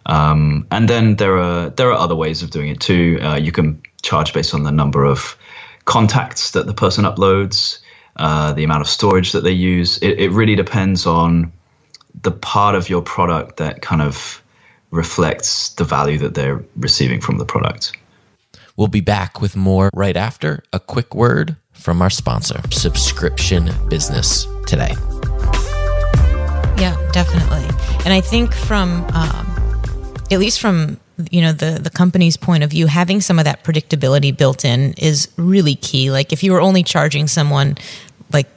Um, 0.07 0.67
and 0.71 0.87
then 0.87 1.15
there 1.15 1.37
are 1.37 1.69
there 1.69 1.89
are 1.89 1.97
other 1.97 2.15
ways 2.15 2.43
of 2.43 2.51
doing 2.51 2.69
it 2.69 2.79
too. 2.79 3.19
Uh, 3.21 3.35
you 3.35 3.51
can 3.51 3.81
charge 4.01 4.33
based 4.33 4.53
on 4.53 4.63
the 4.63 4.71
number 4.71 5.03
of 5.03 5.37
contacts 5.85 6.51
that 6.51 6.67
the 6.67 6.73
person 6.73 7.05
uploads, 7.05 7.79
uh, 8.17 8.53
the 8.53 8.63
amount 8.63 8.81
of 8.81 8.87
storage 8.87 9.31
that 9.31 9.41
they 9.41 9.51
use. 9.51 9.97
It, 9.99 10.19
it 10.19 10.31
really 10.31 10.55
depends 10.55 11.05
on 11.05 11.51
the 12.21 12.31
part 12.31 12.75
of 12.75 12.89
your 12.89 13.01
product 13.01 13.57
that 13.57 13.81
kind 13.81 14.01
of 14.01 14.41
reflects 14.91 15.69
the 15.73 15.83
value 15.83 16.17
that 16.19 16.35
they're 16.35 16.63
receiving 16.77 17.19
from 17.19 17.37
the 17.37 17.45
product. 17.45 17.97
We'll 18.77 18.87
be 18.87 19.01
back 19.01 19.41
with 19.41 19.55
more 19.55 19.89
right 19.93 20.17
after 20.17 20.63
a 20.71 20.79
quick 20.79 21.15
word 21.15 21.55
from 21.75 22.01
our 22.01 22.09
sponsor, 22.09 22.59
Subscription 22.71 23.69
Business 23.89 24.47
Today. 24.65 24.93
Yeah, 26.77 26.97
definitely. 27.13 27.63
And 28.03 28.13
I 28.13 28.21
think 28.21 28.53
from, 28.53 29.05
um, 29.13 29.45
at 30.31 30.39
least 30.39 30.59
from 30.59 30.99
you 31.31 31.41
know 31.41 31.53
the 31.53 31.79
the 31.81 31.89
company's 31.89 32.35
point 32.35 32.63
of 32.63 32.71
view 32.71 32.87
having 32.87 33.21
some 33.21 33.39
of 33.39 33.45
that 33.45 33.63
predictability 33.63 34.35
built 34.35 34.65
in 34.65 34.93
is 34.97 35.29
really 35.37 35.75
key 35.75 36.11
like 36.11 36.33
if 36.33 36.43
you 36.43 36.51
were 36.51 36.59
only 36.59 36.83
charging 36.83 37.25
someone 37.25 37.77
like 38.33 38.47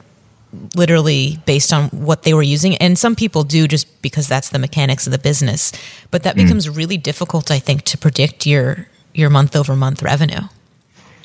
literally 0.75 1.39
based 1.45 1.71
on 1.71 1.87
what 1.89 2.23
they 2.23 2.33
were 2.33 2.43
using 2.43 2.75
and 2.77 2.97
some 2.97 3.15
people 3.15 3.43
do 3.43 3.67
just 3.67 4.01
because 4.01 4.27
that's 4.27 4.49
the 4.49 4.59
mechanics 4.59 5.07
of 5.07 5.11
the 5.11 5.19
business 5.19 5.71
but 6.11 6.23
that 6.23 6.35
mm. 6.35 6.43
becomes 6.43 6.69
really 6.69 6.97
difficult 6.97 7.49
i 7.49 7.59
think 7.59 7.83
to 7.83 7.97
predict 7.97 8.45
your 8.45 8.87
your 9.13 9.29
month 9.29 9.55
over 9.55 9.73
month 9.75 10.03
revenue 10.03 10.41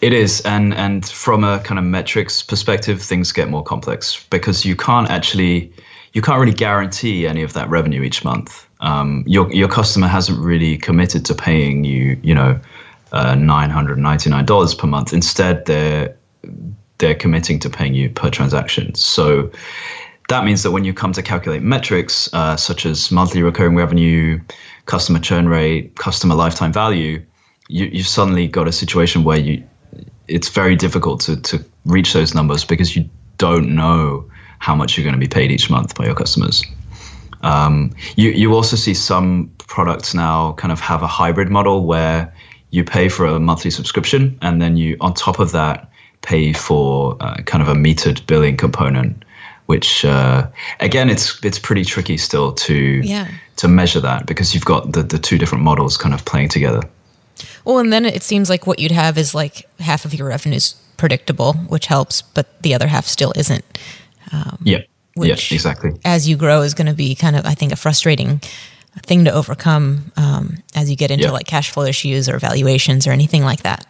it 0.05 0.13
is 0.13 0.41
and 0.43 0.75
and 0.75 1.07
from 1.09 1.45
a 1.45 1.59
kind 1.61 1.79
of 1.79 1.85
metrics 1.85 2.43
perspective 2.43 3.01
things 3.01 3.33
get 3.33 3.49
more 3.49 3.63
complex 3.63 4.27
because 4.31 4.65
you 4.65 4.77
can't 4.77 5.11
actually 5.11 5.73
you 6.13 6.23
can't 6.23 6.39
really 6.39 6.53
guarantee 6.53 7.27
any 7.27 7.43
of 7.43 7.53
that 7.55 7.69
revenue 7.69 8.03
each 8.03 8.25
month 8.25 8.65
um, 8.85 9.25
your 9.27 9.51
your 9.53 9.69
customer 9.69 10.07
hasn't 10.07 10.39
really 10.39 10.77
committed 10.77 11.25
to 11.27 11.35
paying 11.35 11.85
you, 11.85 12.19
you 12.23 12.35
know, 12.35 12.61
uh, 13.13 13.35
nine 13.35 13.71
hundred 13.71 13.99
ninety 13.99 14.29
nine 14.29 14.45
dollars 14.45 14.75
per 14.75 14.87
month. 14.87 15.13
Instead, 15.13 15.65
they're 15.65 16.15
they're 16.99 17.15
committing 17.15 17.59
to 17.61 17.71
paying 17.71 17.95
you 17.95 18.11
per 18.11 18.29
transaction. 18.29 18.95
So 18.95 19.51
that 20.29 20.45
means 20.45 20.63
that 20.63 20.71
when 20.71 20.85
you 20.85 20.93
come 20.93 21.13
to 21.13 21.23
calculate 21.23 21.63
metrics 21.63 22.33
uh, 22.35 22.57
such 22.57 22.85
as 22.85 23.11
monthly 23.11 23.43
recurring 23.43 23.75
revenue, 23.75 24.39
customer 24.85 25.19
churn 25.19 25.49
rate, 25.49 25.97
customer 25.97 26.35
lifetime 26.35 26.73
value, 26.73 27.25
you, 27.69 27.87
you've 27.87 28.07
suddenly 28.07 28.47
got 28.47 28.69
a 28.69 28.73
situation 28.73 29.25
where 29.25 29.39
you 29.39 29.67
it's 30.29 30.49
very 30.49 30.77
difficult 30.77 31.21
to, 31.23 31.41
to 31.43 31.65
reach 31.85 32.13
those 32.13 32.35
numbers 32.35 32.65
because 32.65 32.97
you 32.97 33.09
don't 33.39 33.75
know 33.75 34.31
how 34.59 34.75
much 34.75 34.97
you're 34.97 35.05
going 35.05 35.15
to 35.15 35.21
be 35.21 35.29
paid 35.29 35.51
each 35.51 35.69
month 35.71 35.95
by 35.95 36.07
your 36.07 36.15
customers. 36.15 36.65
Um, 37.43 37.91
you 38.17 38.31
you 38.31 38.55
also 38.55 38.77
see 38.77 38.95
some 38.95 39.53
products 39.59 40.15
now 40.15 40.53
kind 40.53 40.73
of 40.73 40.81
have 40.81 41.03
a 41.03 41.07
hybrid 41.07 41.51
model 41.51 41.85
where 41.85 42.33
you 42.71 42.85
pay 42.85 43.09
for 43.09 43.27
a 43.27 43.39
monthly 43.39 43.71
subscription 43.71 44.39
and 44.41 44.63
then 44.63 44.77
you 44.77 44.97
on 45.01 45.13
top 45.13 45.39
of 45.39 45.53
that 45.53 45.91
pay 46.23 46.55
for 46.55 47.17
uh, 47.21 47.37
kind 47.43 47.63
of 47.63 47.69
a 47.69 47.75
metered 47.75 48.27
billing 48.27 48.57
component 48.57 49.25
which 49.67 50.05
uh, 50.05 50.47
again 50.81 51.11
it's 51.11 51.43
it's 51.45 51.59
pretty 51.59 51.85
tricky 51.85 52.17
still 52.17 52.53
to 52.53 52.75
yeah. 52.75 53.29
to 53.57 53.69
measure 53.69 54.01
that 54.01 54.27
because 54.27 54.55
you've 54.55 54.65
got 54.65 54.93
the, 54.93 55.03
the 55.03 55.19
two 55.19 55.37
different 55.39 55.63
models 55.63 55.97
kind 55.97 56.15
of 56.15 56.25
playing 56.25 56.49
together 56.49 56.81
well 57.65 57.79
and 57.79 57.93
then 57.93 58.05
it 58.05 58.23
seems 58.23 58.49
like 58.49 58.67
what 58.67 58.79
you'd 58.79 58.93
have 58.93 59.19
is 59.19 59.35
like 59.35 59.69
half 59.81 60.05
of 60.05 60.15
your 60.15 60.29
revenues 60.29 60.75
predictable 60.97 61.55
which 61.55 61.87
helps 61.87 62.23
but 62.23 62.63
the 62.63 62.75
other 62.75 62.87
half 62.87 63.07
still 63.07 63.33
isn't 63.37 63.65
um, 64.33 64.59
yeah 64.63 64.81
which 65.15 65.51
yeah, 65.51 65.55
exactly 65.57 65.93
as 66.05 66.29
you 66.29 66.37
grow 66.37 66.63
is 66.63 66.75
going 66.75 66.87
to 66.87 66.95
be 66.95 67.15
kind 67.15 67.37
of 67.37 67.45
I 67.47 67.55
think 67.55 67.73
a 67.73 67.77
frustrating 67.77 68.41
thing 69.03 69.25
to 69.25 69.33
overcome 69.33 70.13
um, 70.17 70.59
as 70.75 70.91
you 70.91 70.97
get 70.97 71.11
into 71.11 71.27
yeah. 71.27 71.31
like 71.31 71.47
cash 71.47 71.71
flow 71.71 71.85
issues 71.85 72.29
or 72.29 72.39
valuations 72.39 73.07
or 73.07 73.13
anything 73.13 73.43
like 73.43 73.63
that. 73.63 73.87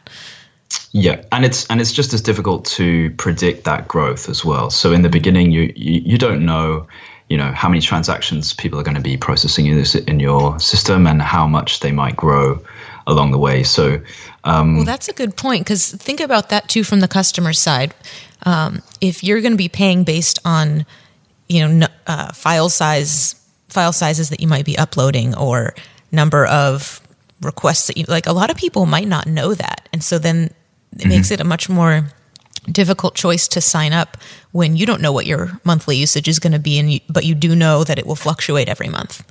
Yeah, 0.92 1.22
and 1.30 1.44
it's 1.44 1.66
and 1.68 1.80
it's 1.80 1.92
just 1.92 2.12
as 2.14 2.20
difficult 2.20 2.64
to 2.66 3.10
predict 3.12 3.64
that 3.64 3.86
growth 3.86 4.28
as 4.28 4.44
well. 4.44 4.70
So 4.70 4.92
in 4.92 5.02
the 5.02 5.08
beginning, 5.08 5.52
you 5.52 5.72
you, 5.76 6.00
you 6.04 6.18
don't 6.18 6.44
know, 6.44 6.86
you 7.28 7.36
know, 7.36 7.52
how 7.52 7.68
many 7.68 7.80
transactions 7.80 8.52
people 8.54 8.78
are 8.80 8.82
going 8.82 8.96
to 8.96 9.02
be 9.02 9.16
processing 9.16 9.66
in 9.66 9.76
this 9.76 9.94
in 9.94 10.20
your 10.20 10.58
system 10.58 11.06
and 11.06 11.22
how 11.22 11.46
much 11.46 11.80
they 11.80 11.92
might 11.92 12.16
grow. 12.16 12.60
Along 13.06 13.32
the 13.32 13.38
way. 13.38 13.62
So, 13.62 14.00
um, 14.44 14.76
well, 14.76 14.84
that's 14.84 15.08
a 15.08 15.12
good 15.12 15.36
point 15.36 15.64
because 15.64 15.92
think 15.92 16.20
about 16.20 16.48
that 16.48 16.68
too 16.68 16.84
from 16.84 17.00
the 17.00 17.08
customer 17.08 17.52
side. 17.52 17.94
Um, 18.44 18.82
if 19.00 19.24
you're 19.24 19.40
going 19.40 19.52
to 19.52 19.58
be 19.58 19.68
paying 19.68 20.04
based 20.04 20.38
on, 20.44 20.86
you 21.48 21.66
know, 21.66 21.86
uh, 22.06 22.32
file 22.32 22.68
size, 22.68 23.34
file 23.68 23.92
sizes 23.92 24.30
that 24.30 24.40
you 24.40 24.48
might 24.48 24.64
be 24.64 24.78
uploading, 24.78 25.34
or 25.36 25.74
number 26.12 26.46
of 26.46 27.00
requests 27.40 27.86
that 27.86 27.96
you 27.96 28.04
like, 28.08 28.26
a 28.26 28.32
lot 28.32 28.50
of 28.50 28.56
people 28.56 28.86
might 28.86 29.08
not 29.08 29.26
know 29.26 29.54
that, 29.54 29.88
and 29.92 30.02
so 30.02 30.18
then 30.18 30.44
it 30.44 30.54
mm-hmm. 30.98 31.08
makes 31.08 31.30
it 31.30 31.40
a 31.40 31.44
much 31.44 31.68
more 31.68 32.08
difficult 32.70 33.14
choice 33.14 33.46
to 33.48 33.60
sign 33.60 33.92
up 33.92 34.16
when 34.52 34.76
you 34.76 34.86
don't 34.86 35.02
know 35.02 35.12
what 35.12 35.26
your 35.26 35.60
monthly 35.64 35.96
usage 35.96 36.28
is 36.28 36.38
going 36.38 36.52
to 36.52 36.58
be, 36.58 36.78
and 36.78 36.92
you, 36.92 37.00
but 37.08 37.24
you 37.24 37.34
do 37.34 37.54
know 37.54 37.84
that 37.84 37.98
it 37.98 38.06
will 38.06 38.16
fluctuate 38.16 38.68
every 38.68 38.88
month. 38.88 39.22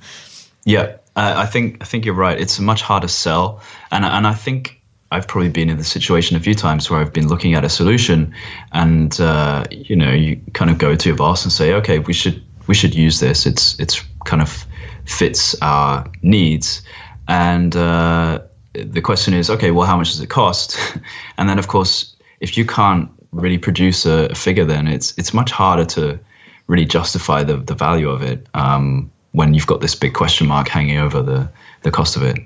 Yeah, 0.64 0.96
uh, 1.16 1.34
I 1.36 1.46
think 1.46 1.78
I 1.80 1.84
think 1.84 2.04
you're 2.04 2.14
right. 2.14 2.38
It's 2.40 2.58
a 2.58 2.62
much 2.62 2.82
harder 2.82 3.08
sell, 3.08 3.60
and 3.90 4.04
and 4.04 4.26
I 4.26 4.34
think 4.34 4.80
I've 5.10 5.28
probably 5.28 5.50
been 5.50 5.70
in 5.70 5.78
the 5.78 5.84
situation 5.84 6.36
a 6.36 6.40
few 6.40 6.54
times 6.54 6.90
where 6.90 7.00
I've 7.00 7.12
been 7.12 7.28
looking 7.28 7.54
at 7.54 7.64
a 7.64 7.68
solution, 7.68 8.34
and 8.72 9.18
uh, 9.20 9.64
you 9.70 9.94
know, 9.94 10.10
you 10.12 10.40
kind 10.54 10.70
of 10.70 10.78
go 10.78 10.96
to 10.96 11.08
your 11.08 11.16
boss 11.16 11.44
and 11.44 11.52
say, 11.52 11.72
okay, 11.74 12.00
we 12.00 12.12
should 12.12 12.42
we 12.66 12.74
should 12.74 12.94
use 12.94 13.20
this. 13.20 13.46
It's 13.46 13.78
it's 13.78 14.02
kind 14.24 14.42
of 14.42 14.66
fits 15.04 15.54
our 15.62 16.10
needs, 16.22 16.82
and 17.28 17.76
uh, 17.76 18.40
the 18.72 19.00
question 19.00 19.34
is, 19.34 19.50
okay, 19.50 19.70
well, 19.70 19.86
how 19.86 19.96
much 19.96 20.10
does 20.10 20.20
it 20.20 20.30
cost? 20.30 20.76
and 21.38 21.48
then, 21.48 21.60
of 21.60 21.68
course, 21.68 22.16
if 22.40 22.58
you 22.58 22.66
can't 22.66 23.08
really 23.30 23.58
produce 23.58 24.06
a, 24.06 24.26
a, 24.30 24.34
figure, 24.34 24.64
then 24.64 24.88
it's 24.88 25.16
it's 25.16 25.32
much 25.32 25.52
harder 25.52 25.84
to 25.84 26.18
really 26.66 26.86
justify 26.86 27.44
the 27.44 27.56
the 27.56 27.74
value 27.74 28.08
of 28.08 28.22
it 28.22 28.48
um, 28.54 29.12
when 29.34 29.52
you've 29.52 29.66
got 29.66 29.80
this 29.80 29.96
big 29.96 30.14
question 30.14 30.46
mark 30.46 30.68
hanging 30.68 30.98
over 30.98 31.20
the 31.20 31.48
the 31.82 31.90
cost 31.90 32.16
of 32.16 32.22
it. 32.22 32.38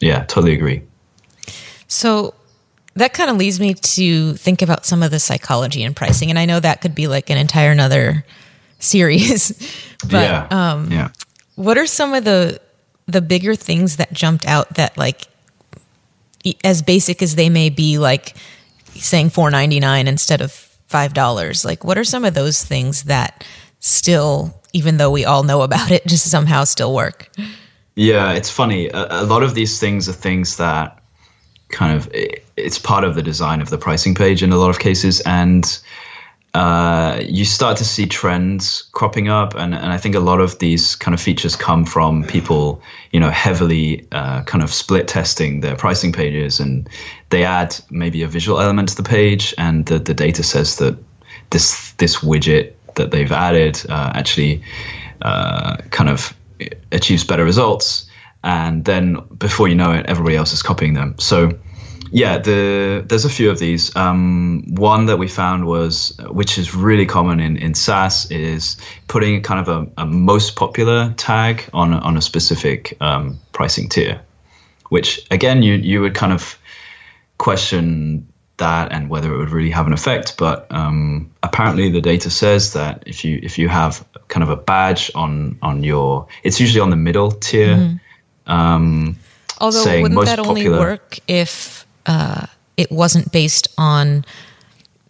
Yeah, 0.00 0.24
totally 0.24 0.52
agree. 0.52 0.82
So 1.86 2.34
that 2.94 3.14
kind 3.14 3.30
of 3.30 3.36
leads 3.36 3.60
me 3.60 3.74
to 3.74 4.34
think 4.34 4.60
about 4.60 4.84
some 4.84 5.02
of 5.04 5.12
the 5.12 5.20
psychology 5.20 5.84
and 5.84 5.94
pricing, 5.94 6.30
and 6.30 6.38
I 6.38 6.44
know 6.44 6.58
that 6.58 6.80
could 6.80 6.94
be 6.94 7.06
like 7.06 7.30
an 7.30 7.38
entire 7.38 7.70
another 7.70 8.26
series. 8.80 9.50
but 10.10 10.28
yeah, 10.28 10.48
um, 10.50 10.90
yeah. 10.90 11.10
what 11.54 11.78
are 11.78 11.86
some 11.86 12.12
of 12.12 12.24
the 12.24 12.60
the 13.06 13.22
bigger 13.22 13.54
things 13.54 13.96
that 13.96 14.12
jumped 14.12 14.46
out 14.46 14.74
that 14.74 14.98
like 14.98 15.28
as 16.64 16.82
basic 16.82 17.22
as 17.22 17.36
they 17.36 17.48
may 17.48 17.70
be, 17.70 17.98
like 17.98 18.36
saying 18.94 19.30
four 19.30 19.48
ninety 19.48 19.78
nine 19.78 20.08
instead 20.08 20.40
of 20.40 20.50
five 20.52 21.14
dollars. 21.14 21.64
Like, 21.64 21.84
what 21.84 21.96
are 21.96 22.04
some 22.04 22.24
of 22.24 22.34
those 22.34 22.64
things 22.64 23.04
that 23.04 23.46
still, 23.82 24.58
even 24.72 24.96
though 24.96 25.10
we 25.10 25.26
all 25.26 25.42
know 25.42 25.60
about 25.60 25.90
it, 25.90 26.06
just 26.06 26.30
somehow 26.30 26.64
still 26.64 26.94
work? 26.94 27.28
Yeah, 27.94 28.32
it's 28.32 28.48
funny. 28.48 28.88
A, 28.88 29.22
a 29.22 29.24
lot 29.24 29.42
of 29.42 29.54
these 29.54 29.78
things 29.78 30.08
are 30.08 30.14
things 30.14 30.56
that 30.56 30.98
kind 31.70 31.96
of 31.96 32.08
it's 32.56 32.78
part 32.78 33.04
of 33.04 33.14
the 33.14 33.22
design 33.22 33.60
of 33.60 33.70
the 33.70 33.78
pricing 33.78 34.14
page 34.14 34.42
in 34.42 34.52
a 34.52 34.56
lot 34.56 34.70
of 34.70 34.78
cases, 34.78 35.20
and 35.26 35.78
uh, 36.54 37.18
you 37.26 37.44
start 37.44 37.76
to 37.78 37.84
see 37.84 38.06
trends 38.06 38.82
cropping 38.92 39.28
up, 39.28 39.54
and, 39.54 39.74
and 39.74 39.92
I 39.92 39.96
think 39.96 40.14
a 40.14 40.20
lot 40.20 40.40
of 40.40 40.58
these 40.58 40.94
kind 40.94 41.14
of 41.14 41.20
features 41.20 41.56
come 41.56 41.84
from 41.84 42.24
people, 42.24 42.82
you 43.10 43.20
know, 43.20 43.30
heavily 43.30 44.06
uh, 44.12 44.42
kind 44.42 44.62
of 44.62 44.72
split 44.72 45.08
testing 45.08 45.60
their 45.60 45.76
pricing 45.76 46.12
pages, 46.12 46.60
and 46.60 46.88
they 47.30 47.44
add 47.44 47.78
maybe 47.90 48.22
a 48.22 48.28
visual 48.28 48.60
element 48.60 48.90
to 48.90 48.96
the 48.96 49.02
page, 49.02 49.54
and 49.58 49.86
the, 49.86 49.98
the 49.98 50.14
data 50.14 50.42
says 50.42 50.76
that 50.76 50.96
this 51.50 51.92
this 51.92 52.18
widget 52.18 52.72
that 52.96 53.10
they've 53.10 53.32
added 53.32 53.80
uh, 53.88 54.12
actually 54.14 54.62
uh, 55.22 55.76
kind 55.90 56.10
of 56.10 56.34
achieves 56.90 57.24
better 57.24 57.44
results, 57.44 58.06
and 58.44 58.84
then 58.84 59.18
before 59.38 59.68
you 59.68 59.74
know 59.74 59.92
it, 59.92 60.06
everybody 60.06 60.36
else 60.36 60.52
is 60.52 60.62
copying 60.62 60.94
them. 60.94 61.14
So 61.18 61.58
yeah, 62.12 62.38
the 62.38 63.02
there's 63.06 63.24
a 63.24 63.30
few 63.30 63.50
of 63.50 63.58
these. 63.58 63.94
Um, 63.96 64.64
one 64.68 65.06
that 65.06 65.18
we 65.18 65.28
found 65.28 65.66
was, 65.66 66.14
which 66.30 66.58
is 66.58 66.74
really 66.74 67.06
common 67.06 67.40
in, 67.40 67.56
in 67.56 67.74
SaaS, 67.74 68.30
is 68.30 68.76
putting 69.08 69.42
kind 69.42 69.66
of 69.66 69.68
a, 69.68 70.02
a 70.02 70.06
most 70.06 70.54
popular 70.54 71.14
tag 71.16 71.68
on 71.72 71.94
on 71.94 72.16
a 72.18 72.20
specific 72.20 72.96
um, 73.00 73.38
pricing 73.52 73.88
tier, 73.88 74.20
which 74.90 75.26
again 75.30 75.62
you 75.62 75.74
you 75.74 76.02
would 76.02 76.14
kind 76.14 76.34
of 76.34 76.58
question 77.38 78.31
that 78.58 78.92
and 78.92 79.08
whether 79.08 79.32
it 79.34 79.38
would 79.38 79.50
really 79.50 79.70
have 79.70 79.86
an 79.86 79.92
effect. 79.92 80.36
But 80.36 80.66
um, 80.70 81.30
apparently, 81.42 81.90
the 81.90 82.00
data 82.00 82.30
says 82.30 82.72
that 82.72 83.02
if 83.06 83.24
you 83.24 83.40
if 83.42 83.58
you 83.58 83.68
have 83.68 84.04
kind 84.28 84.42
of 84.42 84.50
a 84.50 84.56
badge 84.56 85.10
on 85.14 85.58
on 85.62 85.82
your, 85.82 86.26
it's 86.42 86.60
usually 86.60 86.80
on 86.80 86.90
the 86.90 86.96
middle 86.96 87.30
tier. 87.30 87.76
Mm-hmm. 87.76 88.52
Um, 88.52 89.16
Although 89.60 90.02
wouldn't 90.02 90.24
that 90.24 90.40
only 90.40 90.62
popular, 90.62 90.78
work 90.78 91.18
if 91.28 91.86
uh, 92.06 92.46
it 92.76 92.90
wasn't 92.90 93.30
based 93.30 93.68
on 93.78 94.24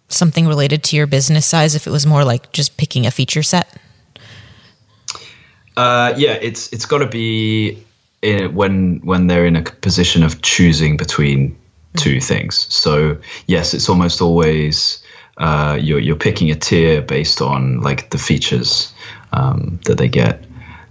something 0.09 0.47
related 0.47 0.83
to 0.83 0.95
your 0.95 1.07
business 1.07 1.45
size 1.45 1.75
if 1.75 1.87
it 1.87 1.89
was 1.89 2.05
more 2.05 2.23
like 2.23 2.51
just 2.51 2.77
picking 2.77 3.05
a 3.07 3.11
feature 3.11 3.41
set 3.41 3.77
uh, 5.75 6.13
yeah 6.15 6.33
it's 6.33 6.71
it's 6.71 6.85
got 6.85 6.99
to 6.99 7.07
be 7.07 7.83
in, 8.21 8.53
when 8.53 8.99
when 9.03 9.27
they're 9.27 9.45
in 9.45 9.55
a 9.55 9.63
position 9.63 10.23
of 10.23 10.41
choosing 10.41 10.97
between 10.97 11.57
two 11.97 12.19
things 12.19 12.67
so 12.73 13.17
yes 13.47 13.73
it's 13.73 13.89
almost 13.89 14.21
always 14.21 15.03
uh, 15.37 15.77
you're 15.81 15.99
you're 15.99 16.15
picking 16.15 16.51
a 16.51 16.55
tier 16.55 17.01
based 17.01 17.41
on 17.41 17.81
like 17.81 18.09
the 18.11 18.17
features 18.17 18.93
um, 19.31 19.79
that 19.85 19.97
they 19.97 20.07
get 20.07 20.43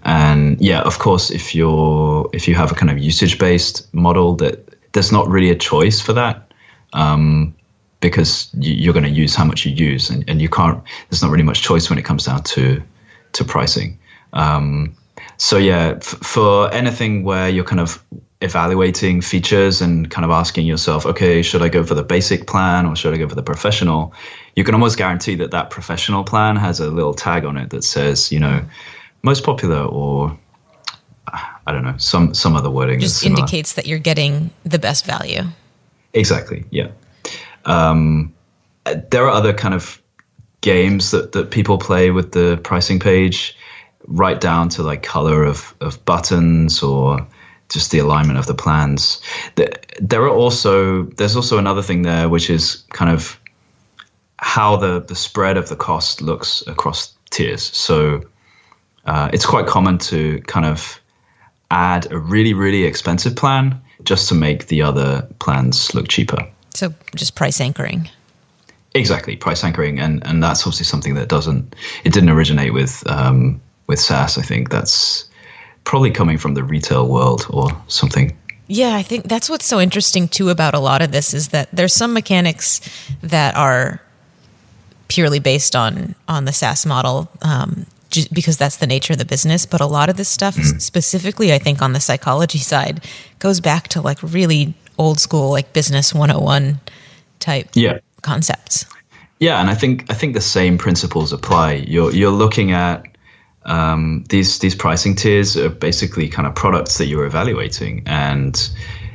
and 0.04 0.60
yeah 0.60 0.80
of 0.82 0.98
course 0.98 1.30
if 1.30 1.54
you're 1.54 2.28
if 2.32 2.48
you 2.48 2.54
have 2.54 2.72
a 2.72 2.74
kind 2.74 2.90
of 2.90 2.98
usage 2.98 3.38
based 3.38 3.92
model 3.94 4.34
that 4.34 4.68
there's 4.92 5.12
not 5.12 5.28
really 5.28 5.50
a 5.50 5.54
choice 5.54 6.00
for 6.00 6.12
that 6.12 6.52
um, 6.92 7.54
because 8.02 8.50
you, 8.58 8.90
are 8.90 8.92
going 8.92 9.04
to 9.04 9.10
use 9.10 9.34
how 9.34 9.44
much 9.44 9.64
you 9.64 9.72
use, 9.72 10.10
and, 10.10 10.28
and 10.28 10.42
you 10.42 10.48
can't. 10.48 10.82
There's 11.08 11.22
not 11.22 11.30
really 11.30 11.44
much 11.44 11.62
choice 11.62 11.88
when 11.88 11.98
it 11.98 12.04
comes 12.04 12.24
down 12.24 12.42
to 12.42 12.82
to 13.32 13.44
pricing. 13.44 13.98
Um, 14.34 14.94
so 15.38 15.56
yeah, 15.56 15.94
f- 15.96 16.02
for 16.02 16.72
anything 16.74 17.24
where 17.24 17.48
you're 17.48 17.64
kind 17.64 17.80
of 17.80 18.04
evaluating 18.42 19.20
features 19.20 19.80
and 19.80 20.10
kind 20.10 20.24
of 20.24 20.30
asking 20.30 20.66
yourself, 20.66 21.06
okay, 21.06 21.42
should 21.42 21.62
I 21.62 21.68
go 21.68 21.84
for 21.84 21.94
the 21.94 22.02
basic 22.02 22.46
plan 22.46 22.86
or 22.86 22.96
should 22.96 23.14
I 23.14 23.16
go 23.16 23.28
for 23.28 23.34
the 23.34 23.42
professional? 23.42 24.12
You 24.56 24.64
can 24.64 24.74
almost 24.74 24.98
guarantee 24.98 25.36
that 25.36 25.50
that 25.52 25.70
professional 25.70 26.24
plan 26.24 26.56
has 26.56 26.80
a 26.80 26.90
little 26.90 27.14
tag 27.14 27.44
on 27.44 27.56
it 27.56 27.70
that 27.70 27.84
says, 27.84 28.32
you 28.32 28.40
know, 28.40 28.62
most 29.22 29.44
popular 29.44 29.84
or 29.84 30.36
I 31.66 31.72
don't 31.72 31.84
know 31.84 31.96
some 31.96 32.34
some 32.34 32.56
other 32.56 32.70
wording 32.70 32.98
just 32.98 33.24
indicates 33.24 33.74
that 33.74 33.86
you're 33.86 33.98
getting 33.98 34.50
the 34.64 34.78
best 34.78 35.06
value. 35.06 35.44
Exactly. 36.12 36.64
Yeah. 36.70 36.88
Um, 37.64 38.34
there 38.84 39.24
are 39.24 39.30
other 39.30 39.52
kind 39.52 39.72
of 39.72 40.02
games 40.60 41.12
that 41.12 41.32
that 41.32 41.50
people 41.50 41.78
play 41.78 42.10
with 42.10 42.32
the 42.32 42.60
pricing 42.64 42.98
page, 42.98 43.56
right 44.06 44.40
down 44.40 44.68
to 44.70 44.82
like 44.82 45.02
color 45.02 45.44
of 45.44 45.74
of 45.80 46.04
buttons 46.04 46.82
or 46.82 47.26
just 47.72 47.90
the 47.90 47.98
alignment 47.98 48.38
of 48.38 48.46
the 48.46 48.54
plans. 48.54 49.20
There 49.54 50.22
are 50.22 50.28
also 50.28 51.04
there's 51.16 51.36
also 51.36 51.58
another 51.58 51.82
thing 51.82 52.02
there 52.02 52.28
which 52.28 52.50
is 52.50 52.84
kind 52.90 53.10
of 53.10 53.38
how 54.38 54.76
the 54.76 55.00
the 55.00 55.14
spread 55.14 55.56
of 55.56 55.68
the 55.68 55.76
cost 55.76 56.20
looks 56.20 56.62
across 56.66 57.14
tiers. 57.30 57.62
So 57.62 58.22
uh, 59.04 59.30
it's 59.32 59.46
quite 59.46 59.66
common 59.66 59.98
to 59.98 60.40
kind 60.42 60.66
of 60.66 61.00
add 61.70 62.10
a 62.12 62.18
really, 62.18 62.54
really 62.54 62.84
expensive 62.84 63.34
plan 63.34 63.80
just 64.04 64.28
to 64.28 64.34
make 64.34 64.66
the 64.66 64.82
other 64.82 65.26
plans 65.38 65.94
look 65.94 66.08
cheaper. 66.08 66.46
So 66.74 66.94
just 67.14 67.34
price 67.34 67.60
anchoring. 67.60 68.08
Exactly, 68.94 69.36
price 69.36 69.64
anchoring, 69.64 69.98
and 69.98 70.24
and 70.26 70.42
that's 70.42 70.62
obviously 70.62 70.84
something 70.84 71.14
that 71.14 71.28
doesn't 71.28 71.74
it 72.04 72.12
didn't 72.12 72.28
originate 72.28 72.74
with 72.74 73.02
um, 73.06 73.60
with 73.86 73.98
SaaS. 73.98 74.36
I 74.36 74.42
think 74.42 74.70
that's 74.70 75.28
probably 75.84 76.10
coming 76.10 76.38
from 76.38 76.54
the 76.54 76.62
retail 76.62 77.08
world 77.08 77.46
or 77.50 77.70
something. 77.88 78.36
Yeah, 78.68 78.94
I 78.94 79.02
think 79.02 79.28
that's 79.28 79.50
what's 79.50 79.66
so 79.66 79.80
interesting 79.80 80.28
too 80.28 80.48
about 80.48 80.74
a 80.74 80.78
lot 80.78 81.02
of 81.02 81.12
this 81.12 81.34
is 81.34 81.48
that 81.48 81.68
there's 81.72 81.92
some 81.92 82.12
mechanics 82.12 82.80
that 83.22 83.54
are 83.56 84.00
purely 85.08 85.40
based 85.40 85.76
on 85.76 86.14
on 86.28 86.44
the 86.44 86.52
SaaS 86.52 86.86
model. 86.86 87.28
Um, 87.42 87.86
because 88.30 88.58
that's 88.58 88.76
the 88.76 88.86
nature 88.86 89.14
of 89.14 89.18
the 89.18 89.24
business. 89.24 89.64
But 89.64 89.80
a 89.80 89.86
lot 89.86 90.10
of 90.10 90.18
this 90.18 90.28
stuff, 90.28 90.56
mm-hmm. 90.56 90.78
specifically, 90.78 91.52
I 91.52 91.58
think 91.58 91.80
on 91.80 91.94
the 91.94 92.00
psychology 92.00 92.58
side, 92.58 93.02
goes 93.38 93.58
back 93.60 93.88
to 93.88 94.02
like 94.02 94.18
really 94.22 94.74
old 94.98 95.18
school, 95.18 95.50
like 95.50 95.72
business 95.72 96.12
101 96.14 96.78
type 97.38 97.70
yeah. 97.74 97.98
concepts. 98.20 98.84
Yeah, 99.38 99.60
and 99.60 99.70
I 99.70 99.74
think 99.74 100.10
I 100.10 100.14
think 100.14 100.34
the 100.34 100.40
same 100.40 100.78
principles 100.78 101.32
apply. 101.32 101.84
You're 101.88 102.12
you're 102.12 102.30
looking 102.30 102.70
at 102.70 103.04
um, 103.64 104.24
these 104.28 104.58
these 104.58 104.74
pricing 104.74 105.14
tiers 105.14 105.56
are 105.56 105.68
basically 105.68 106.28
kind 106.28 106.46
of 106.46 106.54
products 106.54 106.98
that 106.98 107.06
you're 107.06 107.24
evaluating, 107.24 108.02
and 108.06 108.70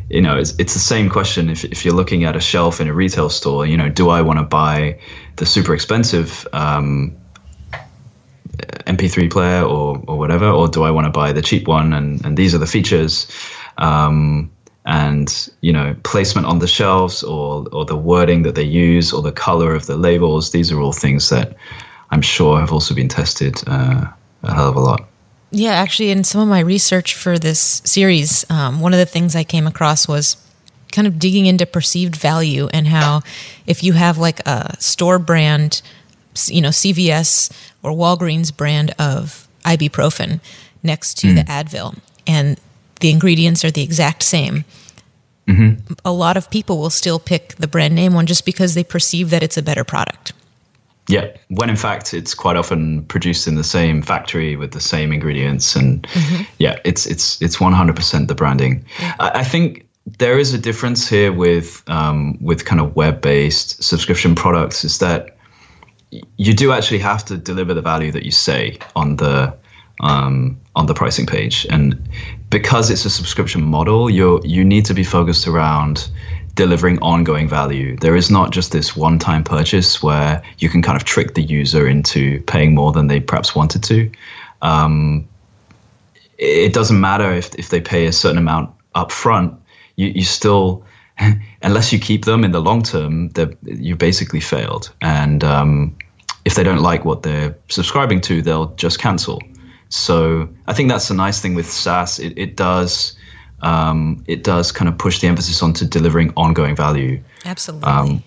you 0.10 0.22
know 0.22 0.38
it's, 0.38 0.58
it's 0.58 0.74
the 0.74 0.80
same 0.80 1.10
question 1.10 1.50
if, 1.50 1.66
if 1.66 1.84
you're 1.84 1.94
looking 1.94 2.24
at 2.24 2.36
a 2.36 2.40
shelf 2.40 2.80
in 2.80 2.88
a 2.88 2.94
retail 2.94 3.30
store. 3.30 3.66
You 3.66 3.78
know, 3.78 3.90
do 3.90 4.10
I 4.10 4.22
want 4.22 4.40
to 4.40 4.44
buy 4.44 5.00
the 5.36 5.46
super 5.46 5.74
expensive 5.74 6.48
um, 6.54 7.16
MP3 8.86 9.32
player 9.32 9.64
or, 9.64 10.02
or 10.08 10.18
whatever, 10.18 10.50
or 10.50 10.68
do 10.68 10.84
I 10.84 10.92
want 10.92 11.06
to 11.06 11.12
buy 11.12 11.32
the 11.32 11.42
cheap 11.42 11.68
one 11.68 11.94
and, 11.94 12.26
and 12.26 12.38
these 12.38 12.56
are 12.56 12.60
the 12.60 12.68
features? 12.68 13.30
Um, 13.78 14.52
and 14.88 15.50
you 15.60 15.74
know 15.74 15.94
placement 16.04 16.48
on 16.48 16.60
the 16.60 16.68
shelves 16.68 17.22
or 17.22 17.68
or 17.74 17.84
the 17.84 17.98
wording 17.98 18.44
that 18.44 18.56
they 18.56 18.64
use 18.64 19.12
or 19.12 19.22
the 19.22 19.34
color 19.34 19.76
of 19.76 19.86
the 19.86 19.98
labels 19.98 20.52
these 20.52 20.72
are 20.72 20.80
all 20.80 20.94
things 20.94 21.30
that 21.30 21.58
i'm 22.10 22.22
sure 22.22 22.58
have 22.58 22.72
also 22.72 22.96
been 22.96 23.10
tested 23.10 23.62
uh, 23.68 24.06
a 24.44 24.54
hell 24.54 24.70
of 24.70 24.76
a 24.76 24.80
lot 24.80 25.08
yeah 25.52 25.72
actually 25.72 26.10
in 26.10 26.24
some 26.24 26.42
of 26.42 26.48
my 26.48 26.60
research 26.60 27.16
for 27.16 27.38
this 27.40 27.82
series 27.86 28.50
um, 28.50 28.80
one 28.80 28.94
of 28.94 29.00
the 29.00 29.06
things 29.06 29.36
i 29.36 29.44
came 29.44 29.68
across 29.68 30.08
was 30.08 30.38
kind 30.92 31.08
of 31.08 31.20
digging 31.20 31.46
into 31.46 31.66
perceived 31.66 32.16
value 32.16 32.68
and 32.74 32.88
how 32.88 33.22
if 33.66 33.84
you 33.84 33.94
have 33.94 34.18
like 34.18 34.40
a 34.48 34.76
store 34.80 35.20
brand 35.20 35.82
you 36.48 36.62
know 36.62 36.70
cvs 36.70 37.52
or 37.84 37.92
walgreens 37.92 38.56
brand 38.56 38.94
of 38.98 39.48
ibuprofen 39.66 40.40
next 40.84 41.18
to 41.18 41.28
mm. 41.28 41.36
the 41.36 41.44
advil 41.44 41.98
and 42.26 42.60
the 43.00 43.10
ingredients 43.10 43.64
are 43.64 43.72
the 43.72 43.84
exact 43.84 44.24
same. 44.24 44.66
Mm-hmm. 45.48 45.94
A 46.04 46.12
lot 46.12 46.36
of 46.36 46.50
people 46.50 46.78
will 46.78 46.90
still 46.90 47.20
pick 47.20 47.56
the 47.56 47.68
brand 47.68 47.96
name 47.96 48.14
one 48.14 48.26
just 48.26 48.46
because 48.46 48.74
they 48.74 48.84
perceive 48.84 49.30
that 49.30 49.44
it's 49.44 49.58
a 49.58 49.62
better 49.62 49.84
product. 49.84 50.34
Yeah, 51.10 51.28
when 51.50 51.70
in 51.70 51.78
fact 51.78 52.14
it's 52.14 52.34
quite 52.34 52.58
often 52.58 53.04
produced 53.06 53.48
in 53.48 53.56
the 53.56 53.64
same 53.64 54.02
factory 54.02 54.58
with 54.58 54.72
the 54.72 54.82
same 54.82 55.14
ingredients, 55.14 55.76
and 55.76 56.04
mm-hmm. 56.04 56.44
yeah, 56.58 56.80
it's 56.84 57.06
it's 57.06 57.42
it's 57.42 57.62
one 57.62 57.72
hundred 57.72 57.96
percent 57.96 58.28
the 58.28 58.36
branding. 58.36 58.86
Yeah. 59.00 59.16
I, 59.20 59.40
I, 59.40 59.44
think 59.46 59.88
there 60.18 60.38
is 60.38 60.54
a 60.54 60.58
difference 60.58 61.08
here 61.08 61.32
with 61.32 61.82
um, 61.88 62.38
with 62.42 62.66
kind 62.66 62.82
of 62.82 62.96
web 62.98 63.22
based 63.22 63.82
subscription 63.82 64.36
products. 64.36 64.84
Is 64.84 65.00
that 65.00 65.38
you 66.38 66.54
do 66.54 66.74
actually 66.74 67.00
have 67.00 67.24
to 67.26 67.38
deliver 67.38 67.74
the 67.74 67.82
value 67.82 68.12
that 68.12 68.24
you 68.24 68.32
say 68.32 68.78
on 68.96 69.16
the 69.16 69.56
um, 70.02 70.60
on 70.76 70.86
the 70.86 70.94
pricing 70.94 71.26
page. 71.26 71.66
And 71.70 72.10
because 72.50 72.90
it's 72.90 73.06
a 73.06 73.10
subscription 73.10 73.64
model, 73.64 74.10
you 74.10 74.42
you 74.44 74.64
need 74.64 74.86
to 74.86 74.94
be 74.94 75.04
focused 75.04 75.48
around 75.48 76.10
delivering 76.58 77.00
ongoing 77.00 77.48
value. 77.48 77.96
There 77.98 78.18
is 78.18 78.30
not 78.30 78.52
just 78.52 78.74
this 78.74 78.98
one-time 78.98 79.44
purchase 79.46 80.04
where 80.04 80.44
you 80.58 80.68
can 80.68 80.82
kind 80.82 80.98
of 80.98 81.06
trick 81.06 81.36
the 81.36 81.44
user 81.44 81.88
into 81.88 82.42
paying 82.42 82.76
more 82.76 82.92
than 82.92 83.08
they 83.08 83.22
perhaps 83.22 83.56
wanted 83.56 83.84
to. 83.84 84.12
Um, 84.62 85.26
it 86.38 86.74
doesn't 86.74 87.00
matter 87.00 87.32
if 87.32 87.56
if 87.56 87.70
they 87.70 87.80
pay 87.80 88.06
a 88.08 88.12
certain 88.12 88.38
amount 88.38 88.70
up 88.96 89.12
front. 89.12 89.54
You 89.96 90.08
you 90.08 90.24
still 90.24 90.84
unless 91.62 91.92
you 91.94 92.00
keep 92.00 92.26
them 92.26 92.44
in 92.44 92.52
the 92.52 92.62
long 92.62 92.84
term, 92.84 93.32
you 93.64 93.96
basically 93.96 94.40
failed. 94.40 94.94
And 95.02 95.44
um, 95.44 95.96
if 96.46 96.56
they 96.56 96.64
don't 96.64 96.82
like 96.82 97.06
what 97.06 97.24
they're 97.24 97.56
subscribing 97.70 98.22
to, 98.22 98.42
they'll 98.42 98.74
just 98.76 99.00
cancel. 99.00 99.42
So 99.90 100.50
I 100.68 100.74
think 100.74 100.90
that's 100.90 101.08
the 101.08 101.14
nice 101.14 101.42
thing 101.42 101.56
with 101.56 101.70
SaaS. 101.70 102.20
It, 102.20 102.38
it 102.38 102.56
does 102.56 103.17
um, 103.62 104.24
it 104.28 104.44
does 104.44 104.72
kind 104.72 104.88
of 104.88 104.98
push 104.98 105.20
the 105.20 105.28
emphasis 105.28 105.62
onto 105.64 105.86
delivering 105.86 106.32
ongoing 106.36 106.76
value. 106.76 107.22
Absolutely. 107.46 107.88
Um, 107.88 108.24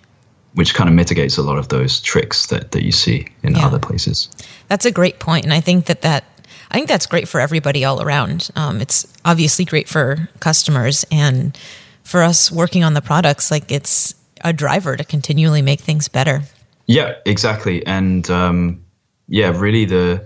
which 0.54 0.74
kind 0.74 0.88
of 0.88 0.96
mitigates 0.96 1.36
a 1.38 1.42
lot 1.42 1.58
of 1.58 1.68
those 1.68 2.00
tricks 2.00 2.46
that, 2.46 2.72
that 2.72 2.82
you 2.82 2.90
see 2.90 3.28
in 3.44 3.54
yeah. 3.54 3.66
other 3.66 3.78
places. 3.78 4.28
That's 4.66 4.84
a 4.84 4.90
great 4.90 5.20
point, 5.20 5.44
and 5.44 5.54
I 5.54 5.60
think 5.60 5.86
that 5.86 6.02
that 6.02 6.24
I 6.70 6.74
think 6.74 6.88
that's 6.88 7.06
great 7.06 7.28
for 7.28 7.40
everybody 7.40 7.84
all 7.84 8.02
around. 8.02 8.50
Um, 8.56 8.80
it's 8.80 9.06
obviously 9.24 9.64
great 9.64 9.88
for 9.88 10.28
customers 10.40 11.04
and 11.10 11.56
for 12.02 12.22
us 12.22 12.50
working 12.50 12.84
on 12.84 12.94
the 12.94 13.00
products. 13.00 13.50
Like 13.50 13.70
it's 13.70 14.14
a 14.42 14.52
driver 14.52 14.96
to 14.96 15.04
continually 15.04 15.62
make 15.62 15.80
things 15.80 16.08
better. 16.08 16.42
Yeah, 16.86 17.14
exactly, 17.24 17.86
and 17.86 18.28
um, 18.30 18.84
yeah, 19.28 19.56
really 19.56 19.84
the 19.84 20.24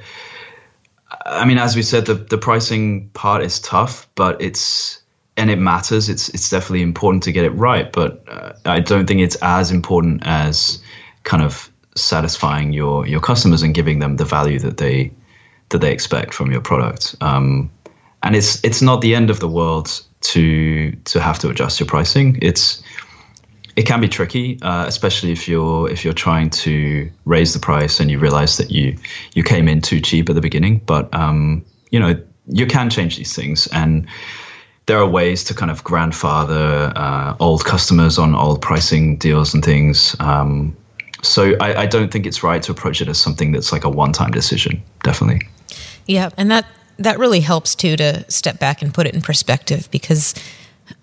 I 1.27 1.45
mean, 1.45 1.59
as 1.59 1.77
we 1.77 1.83
said, 1.83 2.07
the, 2.07 2.15
the 2.15 2.39
pricing 2.39 3.09
part 3.11 3.43
is 3.43 3.61
tough, 3.61 4.09
but 4.15 4.41
it's 4.41 5.03
and 5.37 5.51
it 5.51 5.59
matters. 5.59 6.09
It's 6.09 6.29
it's 6.31 6.49
definitely 6.49 6.83
important 6.83 7.23
to 7.25 7.33
get 7.33 7.45
it 7.45 7.51
right, 7.51 7.91
but 7.93 8.23
uh, 8.29 8.53
I 8.65 8.81
don't 8.81 9.07
think 9.07 9.21
it's 9.21 9.37
as 9.43 9.71
important 9.71 10.23
as 10.25 10.83
kind 11.25 11.43
of 11.43 11.71
satisfying 11.97 12.73
your 12.73 13.07
your 13.07 13.21
customers 13.21 13.63
and 13.63 13.75
giving 13.75 13.99
them 13.99 14.17
the 14.17 14.25
value 14.25 14.59
that 14.61 14.77
they 14.77 15.13
that 15.71 15.81
they 15.81 15.93
expect 15.93 16.35
from 16.35 16.51
your 16.51 16.61
product. 16.61 17.15
Um, 17.21 17.71
and 18.23 18.37
it's 18.37 18.63
it's 18.65 18.83
not 18.83 19.01
the 19.01 19.15
end 19.15 19.31
of 19.31 19.41
the 19.41 19.49
world 19.49 20.01
to 20.21 20.93
to 20.93 21.21
have 21.21 21.39
to 21.41 21.49
adjust 21.51 21.81
your 21.81 21.87
pricing. 21.87 22.39
It's 22.41 22.83
it 23.77 23.87
can 23.87 24.01
be 24.01 24.09
tricky, 24.09 24.59
uh, 24.63 24.87
especially 24.87 25.33
if 25.33 25.49
you're 25.49 25.91
if 25.91 26.05
you're 26.05 26.15
trying 26.15 26.51
to 26.51 27.11
raise 27.25 27.55
the 27.55 27.59
price 27.59 28.01
and 28.01 28.11
you 28.11 28.19
realize 28.19 28.57
that 28.57 28.71
you 28.71 28.97
you 29.35 29.43
came 29.43 29.69
in 29.69 29.81
too 29.81 30.01
cheap 30.01 30.29
at 30.29 30.35
the 30.35 30.41
beginning. 30.41 30.81
But 30.87 31.13
um, 31.15 31.65
you 31.91 31.99
know 31.99 32.21
you 32.47 32.67
can 32.67 32.91
change 32.91 33.17
these 33.17 33.35
things, 33.35 33.67
and 33.69 34.07
there 34.87 34.99
are 34.99 35.07
ways 35.07 35.43
to 35.45 35.55
kind 35.55 35.71
of 35.71 35.83
grandfather 35.83 36.93
uh, 36.95 37.37
old 37.41 37.65
customers 37.65 38.19
on 38.19 38.35
old 38.35 38.61
pricing 38.61 39.17
deals 39.17 39.55
and 39.55 39.65
things. 39.65 40.15
Um, 40.21 40.77
so 41.23 41.55
I, 41.61 41.83
I 41.83 41.87
don't 41.87 42.13
think 42.13 42.27
it's 42.27 42.43
right 42.43 42.63
to 42.63 42.73
approach 42.73 43.01
it 43.01 43.09
as 43.09 43.19
something 43.19 43.53
that's 43.53 43.73
like 43.73 43.85
a 43.85 43.89
one-time 43.89 44.31
decision. 44.31 44.83
Definitely. 45.03 45.49
Yeah, 46.07 46.31
and 46.37 46.51
that 46.51 46.67
that 46.99 47.19
really 47.19 47.41
helps 47.41 47.75
too 47.75 47.97
to 47.97 48.31
step 48.31 48.61
back 48.61 48.83
and 48.83 48.95
put 48.95 49.07
it 49.07 49.15
in 49.15 49.23
perspective 49.23 49.91
because 49.91 50.35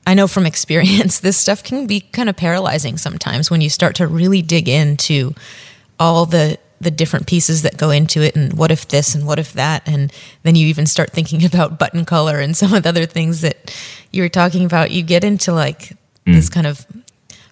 I 0.06 0.13
know 0.13 0.28
from 0.28 0.46
experience, 0.54 1.20
this 1.20 1.38
stuff 1.38 1.63
can 1.63 1.88
be 1.88 2.02
kind 2.02 2.30
of 2.30 2.36
paralyzing 2.36 2.98
sometimes 2.98 3.50
when 3.50 3.62
you 3.62 3.70
start 3.70 3.96
to 3.96 4.08
really 4.08 4.41
dig 4.41 4.67
into 4.67 5.34
all 6.00 6.26
the 6.26 6.58
the 6.80 6.89
different 6.89 7.28
pieces 7.28 7.62
that 7.62 7.78
go 7.78 7.91
into 7.91 8.24
it 8.24 8.36
and 8.36 8.54
what 8.54 8.72
if 8.72 8.88
this 8.88 9.13
and 9.13 9.28
what 9.28 9.38
if 9.38 9.54
that. 9.54 9.88
And 9.88 10.12
then 10.41 10.56
you 10.56 10.65
even 10.65 10.88
start 10.88 11.12
thinking 11.12 11.46
about 11.46 11.78
button 11.78 12.06
color 12.06 12.39
and 12.39 12.58
some 12.58 12.74
of 12.74 12.84
the 12.84 12.89
other 12.89 13.06
things 13.06 13.41
that 13.41 13.76
you 14.12 14.24
were 14.24 14.30
talking 14.30 14.65
about. 14.65 14.89
You 14.89 15.04
get 15.04 15.24
into 15.24 15.54
like 15.54 15.96
mm. 16.26 16.34
this 16.34 16.50
kind 16.50 16.65
of 16.65 16.86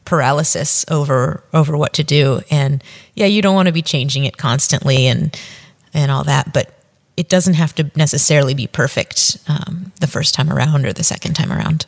paralysis 0.03 0.83
over 0.89 1.43
over 1.53 1.77
what 1.77 1.93
to 1.93 2.03
do. 2.03 2.41
And 2.49 2.83
yeah 3.13 3.27
you 3.27 3.41
don't 3.41 3.55
want 3.55 3.67
to 3.67 3.73
be 3.73 3.83
changing 3.83 4.25
it 4.25 4.37
constantly 4.37 5.05
and 5.05 5.39
and 5.93 6.11
all 6.11 6.23
that 6.23 6.53
but 6.53 6.73
it 7.17 7.27
doesn't 7.27 7.55
have 7.55 7.75
to 7.75 7.91
necessarily 7.95 8.53
be 8.53 8.65
perfect 8.65 9.37
um, 9.49 9.91
the 9.99 10.07
first 10.07 10.33
time 10.33 10.49
around 10.49 10.85
or 10.85 10.93
the 10.93 11.03
second 11.03 11.33
time 11.33 11.51
around 11.51 11.85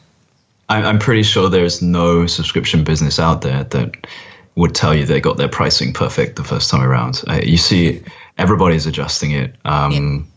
I'm 0.71 0.99
pretty 0.99 1.23
sure 1.23 1.49
there's 1.49 1.81
no 1.81 2.27
subscription 2.27 2.83
business 2.83 3.19
out 3.19 3.41
there 3.41 3.63
that 3.65 4.07
would 4.55 4.75
tell 4.75 4.93
you 4.93 5.05
they 5.05 5.21
got 5.21 5.37
their 5.37 5.49
pricing 5.49 5.93
perfect 5.93 6.35
the 6.35 6.43
first 6.43 6.69
time 6.69 6.81
around. 6.81 7.23
Uh, 7.27 7.41
you 7.43 7.57
see, 7.57 8.03
everybody's 8.37 8.85
adjusting 8.85 9.31
it. 9.31 9.55
Um, 9.65 9.91
yeah. 9.91 10.27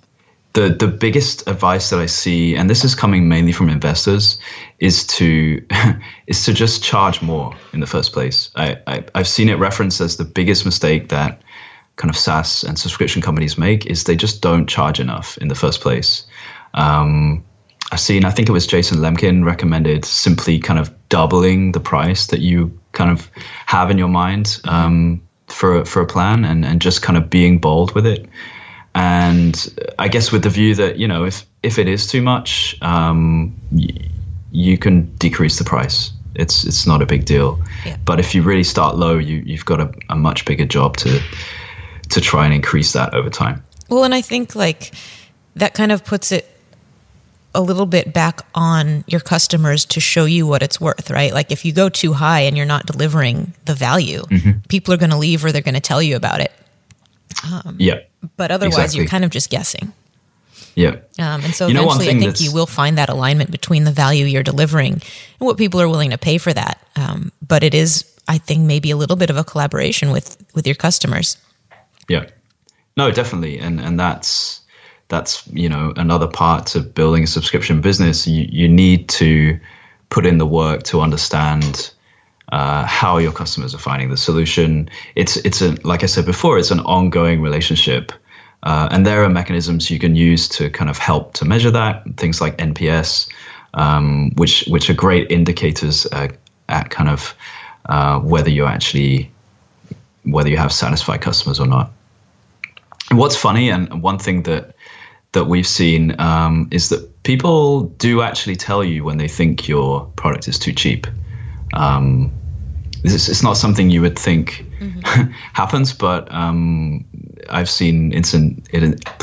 The 0.54 0.68
the 0.68 0.86
biggest 0.86 1.48
advice 1.48 1.90
that 1.90 1.98
I 1.98 2.06
see, 2.06 2.54
and 2.54 2.70
this 2.70 2.84
is 2.84 2.94
coming 2.94 3.28
mainly 3.28 3.50
from 3.50 3.68
investors, 3.68 4.38
is 4.78 5.04
to 5.08 5.64
is 6.28 6.44
to 6.44 6.54
just 6.54 6.82
charge 6.82 7.22
more 7.22 7.56
in 7.72 7.80
the 7.80 7.86
first 7.86 8.12
place. 8.12 8.50
I, 8.54 8.78
I 8.86 9.04
I've 9.16 9.28
seen 9.28 9.48
it 9.48 9.58
referenced 9.58 10.00
as 10.00 10.16
the 10.16 10.24
biggest 10.24 10.64
mistake 10.64 11.08
that 11.08 11.42
kind 11.96 12.10
of 12.10 12.16
SaaS 12.16 12.62
and 12.62 12.78
subscription 12.78 13.20
companies 13.20 13.58
make 13.58 13.86
is 13.86 14.04
they 14.04 14.16
just 14.16 14.42
don't 14.42 14.68
charge 14.68 15.00
enough 15.00 15.38
in 15.38 15.48
the 15.48 15.54
first 15.54 15.80
place. 15.80 16.24
Um, 16.74 17.44
I've 17.92 18.00
seen, 18.00 18.24
I 18.24 18.30
think 18.30 18.48
it 18.48 18.52
was 18.52 18.66
Jason 18.66 18.98
Lemkin 18.98 19.44
recommended 19.44 20.04
simply 20.04 20.58
kind 20.58 20.78
of 20.78 20.92
doubling 21.08 21.72
the 21.72 21.80
price 21.80 22.26
that 22.28 22.40
you 22.40 22.76
kind 22.92 23.10
of 23.10 23.30
have 23.66 23.90
in 23.90 23.98
your 23.98 24.08
mind 24.08 24.60
um, 24.64 25.20
for 25.48 25.84
for 25.84 26.02
a 26.02 26.06
plan, 26.06 26.44
and 26.44 26.64
and 26.64 26.80
just 26.80 27.02
kind 27.02 27.16
of 27.16 27.28
being 27.28 27.58
bold 27.58 27.94
with 27.94 28.06
it. 28.06 28.26
And 28.94 29.78
I 29.98 30.08
guess 30.08 30.32
with 30.32 30.42
the 30.42 30.50
view 30.50 30.74
that 30.76 30.98
you 30.98 31.06
know 31.06 31.24
if 31.24 31.44
if 31.62 31.78
it 31.78 31.88
is 31.88 32.06
too 32.06 32.22
much, 32.22 32.76
um, 32.80 33.54
y- 33.70 34.08
you 34.50 34.78
can 34.78 35.14
decrease 35.16 35.58
the 35.58 35.64
price. 35.64 36.12
It's 36.34 36.64
it's 36.64 36.86
not 36.86 37.02
a 37.02 37.06
big 37.06 37.26
deal. 37.26 37.60
Yeah. 37.84 37.96
But 38.04 38.18
if 38.18 38.34
you 38.34 38.42
really 38.42 38.64
start 38.64 38.96
low, 38.96 39.18
you 39.18 39.42
you've 39.44 39.64
got 39.64 39.80
a, 39.80 39.92
a 40.08 40.16
much 40.16 40.44
bigger 40.44 40.64
job 40.64 40.96
to 40.98 41.20
to 42.10 42.20
try 42.20 42.44
and 42.44 42.54
increase 42.54 42.92
that 42.92 43.14
over 43.14 43.30
time. 43.30 43.64
Well, 43.88 44.04
and 44.04 44.14
I 44.14 44.22
think 44.22 44.54
like 44.54 44.94
that 45.56 45.74
kind 45.74 45.92
of 45.92 46.04
puts 46.04 46.32
it 46.32 46.53
a 47.54 47.60
little 47.60 47.86
bit 47.86 48.12
back 48.12 48.40
on 48.54 49.04
your 49.06 49.20
customers 49.20 49.84
to 49.86 50.00
show 50.00 50.24
you 50.24 50.46
what 50.46 50.62
it's 50.62 50.80
worth, 50.80 51.10
right? 51.10 51.32
Like 51.32 51.50
if 51.50 51.64
you 51.64 51.72
go 51.72 51.88
too 51.88 52.12
high 52.12 52.40
and 52.40 52.56
you're 52.56 52.66
not 52.66 52.86
delivering 52.86 53.54
the 53.64 53.74
value, 53.74 54.22
mm-hmm. 54.22 54.60
people 54.68 54.92
are 54.94 54.96
going 54.96 55.10
to 55.10 55.16
leave 55.16 55.44
or 55.44 55.52
they're 55.52 55.62
going 55.62 55.74
to 55.74 55.80
tell 55.80 56.02
you 56.02 56.16
about 56.16 56.40
it. 56.40 56.52
Um, 57.44 57.76
yeah. 57.78 58.00
But 58.36 58.50
otherwise, 58.50 58.76
exactly. 58.76 59.00
you're 59.00 59.08
kind 59.08 59.24
of 59.24 59.30
just 59.30 59.50
guessing. 59.50 59.92
Yeah. 60.74 60.96
Um, 61.18 61.44
and 61.44 61.54
so 61.54 61.66
you 61.68 61.78
eventually, 61.78 62.08
I 62.08 62.18
think 62.18 62.40
you 62.40 62.52
will 62.52 62.66
find 62.66 62.98
that 62.98 63.08
alignment 63.08 63.50
between 63.50 63.84
the 63.84 63.92
value 63.92 64.24
you're 64.26 64.42
delivering 64.42 64.94
and 64.94 65.02
what 65.38 65.56
people 65.56 65.80
are 65.80 65.88
willing 65.88 66.10
to 66.10 66.18
pay 66.18 66.38
for 66.38 66.52
that. 66.52 66.84
Um, 66.96 67.32
but 67.46 67.62
it 67.62 67.74
is, 67.74 68.04
I 68.26 68.38
think, 68.38 68.62
maybe 68.62 68.90
a 68.90 68.96
little 68.96 69.16
bit 69.16 69.30
of 69.30 69.36
a 69.36 69.44
collaboration 69.44 70.10
with 70.10 70.36
with 70.54 70.66
your 70.66 70.74
customers. 70.74 71.36
Yeah. 72.08 72.26
No, 72.96 73.10
definitely, 73.10 73.58
and 73.58 73.80
and 73.80 73.98
that's 73.98 74.60
that's 75.08 75.46
you 75.48 75.68
know 75.68 75.92
another 75.96 76.26
part 76.28 76.74
of 76.76 76.94
building 76.94 77.24
a 77.24 77.26
subscription 77.26 77.80
business. 77.80 78.26
You 78.26 78.46
you 78.50 78.68
need 78.68 79.08
to 79.10 79.58
put 80.10 80.26
in 80.26 80.38
the 80.38 80.46
work 80.46 80.82
to 80.84 81.00
understand 81.00 81.92
uh, 82.52 82.84
how 82.86 83.18
your 83.18 83.32
customers 83.32 83.74
are 83.74 83.78
finding 83.78 84.10
the 84.10 84.16
solution. 84.16 84.88
It's 85.14 85.36
it's 85.38 85.62
a 85.62 85.76
like 85.84 86.02
I 86.02 86.06
said 86.06 86.26
before, 86.26 86.58
it's 86.58 86.70
an 86.70 86.80
ongoing 86.80 87.42
relationship, 87.42 88.12
uh, 88.62 88.88
and 88.90 89.06
there 89.06 89.22
are 89.24 89.28
mechanisms 89.28 89.90
you 89.90 89.98
can 89.98 90.16
use 90.16 90.48
to 90.50 90.70
kind 90.70 90.90
of 90.90 90.98
help 90.98 91.34
to 91.34 91.44
measure 91.44 91.70
that. 91.70 92.02
Things 92.16 92.40
like 92.40 92.56
NPS. 92.58 93.28
um, 93.74 94.30
which 94.36 94.64
which 94.68 94.88
are 94.88 94.94
great 94.94 95.30
indicators 95.30 96.06
uh, 96.12 96.28
at 96.68 96.90
kind 96.90 97.08
of 97.08 97.34
uh, 97.86 98.20
whether 98.20 98.50
you're 98.50 98.68
actually 98.68 99.30
whether 100.24 100.48
you 100.48 100.56
have 100.56 100.72
satisfied 100.72 101.20
customers 101.20 101.60
or 101.60 101.66
not. 101.66 101.90
What's 103.10 103.36
funny, 103.36 103.70
and 103.70 104.02
one 104.02 104.18
thing 104.18 104.44
that 104.44 104.73
that 105.34 105.44
we've 105.44 105.66
seen 105.66 106.18
um, 106.20 106.68
is 106.70 106.88
that 106.88 107.22
people 107.24 107.82
do 107.98 108.22
actually 108.22 108.56
tell 108.56 108.82
you 108.82 109.04
when 109.04 109.18
they 109.18 109.28
think 109.28 109.68
your 109.68 110.06
product 110.16 110.48
is 110.48 110.58
too 110.58 110.72
cheap. 110.72 111.06
Um, 111.74 112.32
it's, 113.02 113.28
it's, 113.28 113.42
not 113.42 113.56
something 113.56 113.90
you 113.90 114.00
would 114.00 114.18
think 114.18 114.64
mm-hmm. 114.78 115.30
happens, 115.52 115.92
but 115.92 116.32
um, 116.32 117.04
I've 117.50 117.68
seen 117.68 118.12
incident, 118.12 118.66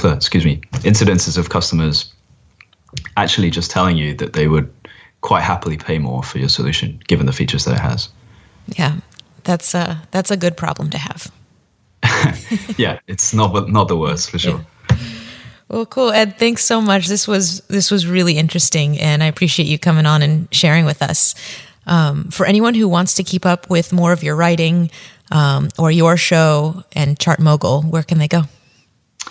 excuse 0.04 0.45
me, 0.45 0.62
incidences 0.84 1.38
of 1.38 1.50
customers 1.50 2.13
actually 3.17 3.50
just 3.50 3.71
telling 3.71 3.97
you 3.97 4.13
that 4.15 4.34
they 4.34 4.47
would 4.47 4.71
quite 5.21 5.41
happily 5.41 5.78
pay 5.78 5.97
more 5.97 6.24
for 6.24 6.39
your 6.39 6.50
solution 6.50 7.02
given 7.08 7.26
the 7.26 7.34
features 7.34 7.65
that 7.65 7.76
it 7.76 7.80
has. 7.80 8.10
Yeah, 8.67 8.97
that's 9.43 9.74
a 9.74 10.02
that's 10.12 10.30
a 10.30 10.38
good 10.38 10.58
problem 10.58 10.89
to 10.91 10.97
have. 10.97 11.32
yeah, 12.78 13.00
it's 13.08 13.34
not 13.34 13.69
not 13.69 13.88
the 13.88 13.97
worst 13.97 14.30
for 14.30 14.39
sure. 14.39 14.58
Yeah. 14.58 14.63
Well, 15.71 15.86
cool, 15.86 16.12
Ed. 16.12 16.38
Thanks 16.38 16.65
so 16.65 16.81
much. 16.81 17.07
This 17.07 17.29
was 17.29 17.62
this 17.62 17.91
was 17.91 18.05
really 18.05 18.38
interesting, 18.38 18.99
and 18.99 19.23
I 19.23 19.27
appreciate 19.27 19.69
you 19.69 19.79
coming 19.79 20.05
on 20.05 20.21
and 20.21 20.53
sharing 20.53 20.84
with 20.84 21.01
us. 21.01 21.34
Um, 21.88 22.29
for 22.29 22.45
anyone 22.45 22.73
who 22.73 22.89
wants 22.89 23.15
to 23.15 23.23
keep 23.23 23.45
up 23.45 23.69
with 23.69 23.93
more 23.93 24.12
of 24.12 24.21
your 24.21 24.36
writing 24.36 24.91
um, 25.31 25.69
or 25.79 25.89
your 25.89 26.17
show 26.17 26.84
and 26.91 27.17
ChartMogul, 27.17 27.86
where 27.86 28.03
can 28.03 28.17
they 28.17 28.27
go? 28.27 28.43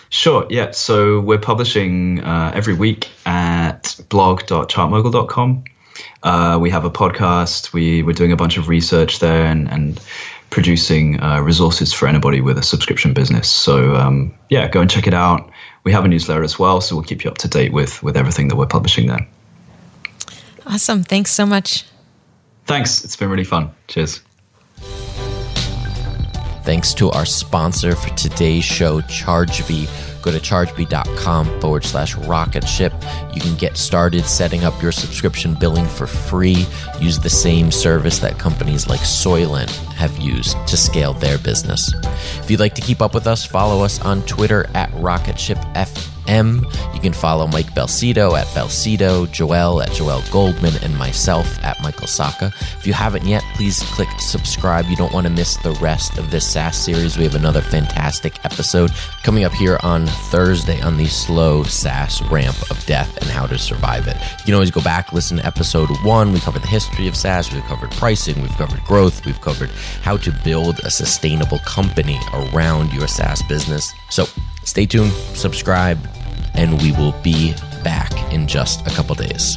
Sure. 0.09 0.47
Yeah. 0.49 0.71
So 0.71 1.21
we're 1.21 1.39
publishing 1.39 2.25
uh, 2.25 2.53
every 2.55 2.75
week 2.75 3.11
at 3.27 4.01
blog.chartmogul.com. 4.09 5.65
Uh, 6.23 6.59
we 6.59 6.71
have 6.71 6.87
a 6.87 6.91
podcast. 6.91 7.75
We 7.75 8.03
we're 8.03 8.15
doing 8.15 8.33
a 8.33 8.37
bunch 8.37 8.57
of 8.57 8.67
research 8.67 9.19
there 9.19 9.45
and 9.45 9.71
and 9.71 10.01
producing 10.49 11.21
uh, 11.23 11.43
resources 11.43 11.93
for 11.93 12.09
anybody 12.09 12.41
with 12.41 12.57
a 12.57 12.63
subscription 12.63 13.13
business. 13.13 13.51
So 13.51 13.95
um, 13.95 14.35
yeah, 14.49 14.69
go 14.69 14.81
and 14.81 14.91
check 14.91 15.07
it 15.07 15.15
out. 15.15 15.51
We 15.85 15.93
have 15.93 16.05
a 16.05 16.09
newsletter 16.09 16.43
as 16.43 16.59
well, 16.59 16.81
so 16.81 16.95
we'll 16.95 17.05
keep 17.05 17.25
you 17.25 17.31
up 17.31 17.39
to 17.39 17.49
date 17.49 17.73
with 17.73 18.03
with 18.03 18.17
everything 18.17 18.49
that 18.49 18.57
we're 18.57 18.67
publishing 18.67 19.07
there. 19.07 19.27
Awesome. 20.67 21.03
Thanks 21.03 21.33
so 21.33 21.47
much. 21.47 21.85
Thanks. 22.67 23.05
It's 23.05 23.17
been 23.17 23.31
really 23.31 23.45
fun. 23.45 23.71
Cheers. 23.89 24.21
Thanks 26.65 26.95
to 26.95 27.11
our 27.11 27.25
sponsor 27.25 27.97
for 27.97 28.11
today's 28.11 28.65
show, 28.65 29.01
ChargeBee. 29.01 30.10
Go 30.23 30.31
to 30.31 30.39
chargebee.com 30.39 31.61
forward 31.61 31.85
slash 31.85 32.15
rocket 32.17 32.69
ship. 32.69 32.93
You 33.35 33.41
can 33.41 33.57
get 33.57 33.77
started 33.77 34.25
setting 34.25 34.65
up 34.65 34.81
your 34.83 34.93
subscription 34.93 35.55
billing 35.55 35.87
for 35.87 36.07
free. 36.07 36.67
Use 37.01 37.19
the 37.19 37.31
same 37.31 37.71
service 37.71 38.19
that 38.19 38.39
companies 38.39 38.89
like 38.89 39.01
Soylent 39.01 39.71
have 39.95 40.17
used 40.19 40.57
to 40.67 40.77
scale 40.77 41.15
their 41.15 41.39
business. 41.39 41.93
If 42.39 42.51
you'd 42.51 42.61
like 42.61 42.75
to 42.75 42.83
keep 42.83 43.01
up 43.01 43.15
with 43.15 43.27
us, 43.27 43.45
follow 43.45 43.85
us 43.85 44.01
on 44.01 44.23
Twitter 44.23 44.67
at 44.75 44.91
RocketShipFM. 44.93 46.95
You 46.95 47.01
can 47.01 47.13
follow 47.13 47.47
Mike 47.47 47.75
Belsito 47.75 48.39
at 48.39 48.47
Belsito, 48.49 49.31
Joel 49.33 49.83
at 49.83 49.91
Joel 49.93 50.23
Goldman, 50.31 50.75
and 50.83 50.97
myself 50.97 51.47
at 51.65 51.81
Michael 51.83 52.07
Sacca. 52.07 52.53
If 52.79 52.87
you 52.87 52.93
haven't 52.93 53.27
yet, 53.27 53.43
please 53.55 53.83
click 53.95 54.09
subscribe. 54.19 54.87
You 54.87 54.97
don't 54.97 55.13
want 55.13 55.27
to 55.27 55.33
miss 55.33 55.57
the 55.59 55.73
rest 55.83 56.19
of 56.19 56.31
this 56.31 56.47
SaaS 56.47 56.77
series. 56.77 57.19
We 57.19 57.25
have 57.25 57.35
another 57.35 57.63
fantastic 57.63 58.43
episode 58.45 58.91
coming 59.23 59.45
up 59.45 59.53
here 59.53 59.79
on 59.83 60.07
Thursday 60.31 60.81
on 60.81 60.97
the 60.97 61.07
slow 61.07 61.63
SaaS 61.63 62.23
ramp 62.31 62.57
of 62.71 62.85
death 62.87 63.17
and 63.19 63.27
how 63.27 63.47
to 63.47 63.59
survive 63.59 64.07
it. 64.07 64.17
You 64.41 64.45
can 64.47 64.55
always 64.55 64.71
go 64.71 64.81
back, 64.81 65.13
listen 65.13 65.39
to 65.39 65.47
episode 65.47 65.91
one. 66.03 66.33
We 66.33 66.41
covered 66.41 66.63
the 66.63 66.69
history 66.69 67.09
of 67.09 67.17
SaaS, 67.17 67.53
we've 67.53 67.63
covered 67.65 67.91
pricing, 67.93 68.41
we've 68.41 68.57
covered 68.57 68.83
growth, 68.85 69.25
we've 69.27 69.41
covered 69.41 69.71
how 70.03 70.17
to 70.19 70.33
build 70.45 70.79
a 70.81 70.91
sustainable 70.91 71.59
company 71.61 72.19
around 72.33 72.93
your 72.93 73.09
SaaS 73.09 73.43
business. 73.45 73.93
So 74.11 74.27
stay 74.65 74.87
tuned, 74.87 75.13
subscribe, 75.35 75.99
and 76.55 76.81
we 76.81 76.93
will 76.93 77.15
be 77.23 77.55
back 77.83 78.13
in 78.33 78.47
just 78.47 78.87
a 78.87 78.91
couple 78.91 79.15
days. 79.15 79.57